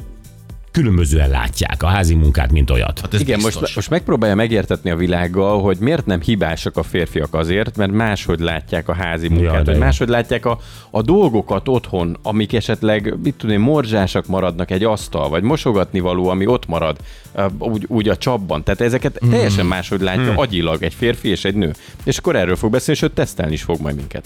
különbözően 0.75 1.29
látják, 1.29 1.83
a 1.83 1.87
házi 1.87 2.15
munkát, 2.15 2.51
mint 2.51 2.69
olyat. 2.69 2.99
Hát 2.99 3.13
ez 3.13 3.19
Igen, 3.19 3.35
biztos. 3.35 3.59
most, 3.59 3.75
most 3.75 3.89
megpróbálja 3.89 4.35
megértetni 4.35 4.89
a 4.89 4.95
világgal, 4.95 5.61
hogy 5.61 5.77
miért 5.79 6.05
nem 6.05 6.21
hibásak 6.21 6.77
a 6.77 6.83
férfiak 6.83 7.33
azért, 7.33 7.77
mert 7.77 7.91
máshogy 7.91 8.39
látják 8.39 8.89
a 8.89 8.93
házi 8.93 9.27
munkát, 9.27 9.53
Ja, 9.53 9.63
vagy 9.63 9.77
máshogy 9.77 10.07
látják 10.07 10.45
a, 10.45 10.59
a 10.89 11.01
dolgokat 11.01 11.67
otthon, 11.67 12.17
amik 12.21 12.53
esetleg, 12.53 13.13
mit 13.23 13.35
tudom 13.35 13.55
én, 13.55 13.61
morzsásak 13.61 14.27
maradnak 14.27 14.71
egy 14.71 14.83
asztal, 14.83 15.29
vagy 15.29 15.43
mosogatni 15.43 15.99
való, 15.99 16.27
ami 16.27 16.45
ott 16.45 16.67
marad, 16.67 16.97
úgy, 17.57 17.85
úgy 17.87 18.09
a 18.09 18.17
csapban. 18.17 18.63
Tehát 18.63 18.81
ezeket 18.81 19.17
Hmm. 19.19 19.29
teljesen 19.29 19.65
máshogy 19.65 20.01
látja 20.01 20.33
agyilag 20.35 20.83
egy 20.83 20.93
férfi 20.93 21.29
és 21.29 21.45
egy 21.45 21.55
nő. 21.55 21.73
És 22.03 22.17
akkor 22.17 22.35
erről 22.35 22.55
fog 22.55 22.71
beszélni, 22.71 22.99
sőt 22.99 23.11
tesztelni 23.11 23.53
is 23.53 23.61
fog 23.61 23.81
majd 23.81 23.95
minket. 23.95 24.25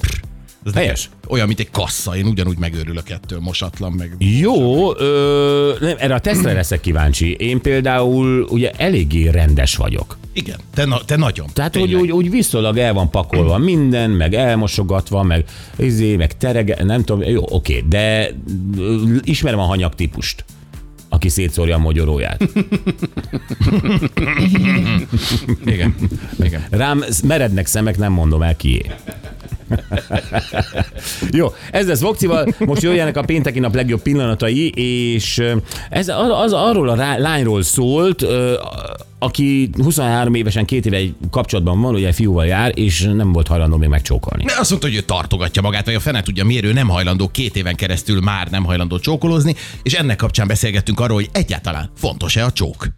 Ez 0.65 0.73
Helyes. 0.73 1.09
Olyan, 1.27 1.47
mint 1.47 1.59
egy 1.59 1.71
kassa. 1.71 2.15
Én 2.15 2.25
ugyanúgy 2.25 2.57
megőrülök 2.57 3.09
ettől, 3.09 3.39
mosatlan 3.39 3.91
meg. 3.91 4.15
Jó, 4.17 4.95
ö, 4.97 5.73
nem, 5.79 5.95
erre 5.97 6.13
a 6.13 6.19
tesztre 6.19 6.53
leszek 6.53 6.79
kíváncsi. 6.79 7.33
Én 7.33 7.61
például 7.61 8.41
ugye 8.41 8.71
eléggé 8.71 9.27
rendes 9.27 9.75
vagyok. 9.75 10.17
Igen, 10.33 10.59
te, 10.73 10.85
na, 10.85 11.01
te 11.05 11.15
nagyon. 11.15 11.47
Tehát, 11.53 11.75
hogy 11.75 11.93
úgy, 11.93 12.11
úgy 12.11 12.29
viszonylag 12.29 12.77
el 12.77 12.93
van 12.93 13.09
pakolva 13.09 13.57
minden, 13.57 14.09
meg 14.09 14.33
elmosogatva, 14.33 15.23
meg 15.23 15.45
izé, 15.77 16.15
meg 16.15 16.37
terege, 16.37 16.83
nem 16.83 17.03
tudom, 17.03 17.29
jó, 17.29 17.43
oké, 17.49 17.83
de 17.89 18.31
ismerem 19.23 19.59
a 19.59 19.63
hanyag 19.63 19.95
típust 19.95 20.45
aki 21.11 21.29
szétszórja 21.29 21.75
a 21.75 21.79
mogyoróját. 21.79 22.43
Igen, 25.65 25.95
igen. 26.39 26.65
Rám 26.69 27.03
merednek 27.23 27.65
szemek, 27.65 27.97
nem 27.97 28.11
mondom 28.11 28.41
el 28.41 28.55
kié. 28.55 28.85
Jó, 31.31 31.53
ez 31.71 31.87
lesz 31.87 32.01
Vokcival, 32.01 32.55
most 32.59 32.81
jöjjenek 32.81 33.17
a 33.17 33.21
pénteki 33.21 33.59
nap 33.59 33.75
legjobb 33.75 34.01
pillanatai, 34.01 34.69
és 34.69 35.43
ez 35.89 36.07
az, 36.07 36.29
az 36.43 36.53
arról 36.53 36.89
a 36.89 36.95
rá, 36.95 37.17
lányról 37.17 37.63
szólt, 37.63 38.25
aki 39.19 39.69
23 39.73 40.33
évesen 40.33 40.65
két 40.65 40.85
éve 40.85 40.95
egy 40.95 41.15
kapcsolatban 41.31 41.81
van, 41.81 41.93
ugye 41.93 42.11
fiúval 42.11 42.45
jár, 42.45 42.71
és 42.75 43.01
nem 43.01 43.31
volt 43.31 43.47
hajlandó 43.47 43.77
még 43.77 43.89
megcsókolni. 43.89 44.43
De 44.43 44.53
azt 44.59 44.69
mondta, 44.69 44.87
hogy 44.87 44.97
ő 44.97 45.01
tartogatja 45.01 45.61
magát, 45.61 45.85
vagy 45.85 45.93
a 45.93 45.99
fene 45.99 46.21
tudja, 46.21 46.45
miért 46.45 46.63
ő 46.63 46.73
nem 46.73 46.87
hajlandó 46.89 47.27
két 47.27 47.55
éven 47.55 47.75
keresztül 47.75 48.21
már 48.21 48.49
nem 48.49 48.63
hajlandó 48.63 48.99
csókolózni, 48.99 49.55
és 49.83 49.93
ennek 49.93 50.17
kapcsán 50.17 50.47
beszélgettünk 50.47 50.99
arról, 50.99 51.15
hogy 51.15 51.29
egyáltalán 51.31 51.89
fontos-e 51.95 52.45
a 52.45 52.51
csók. 52.51 52.89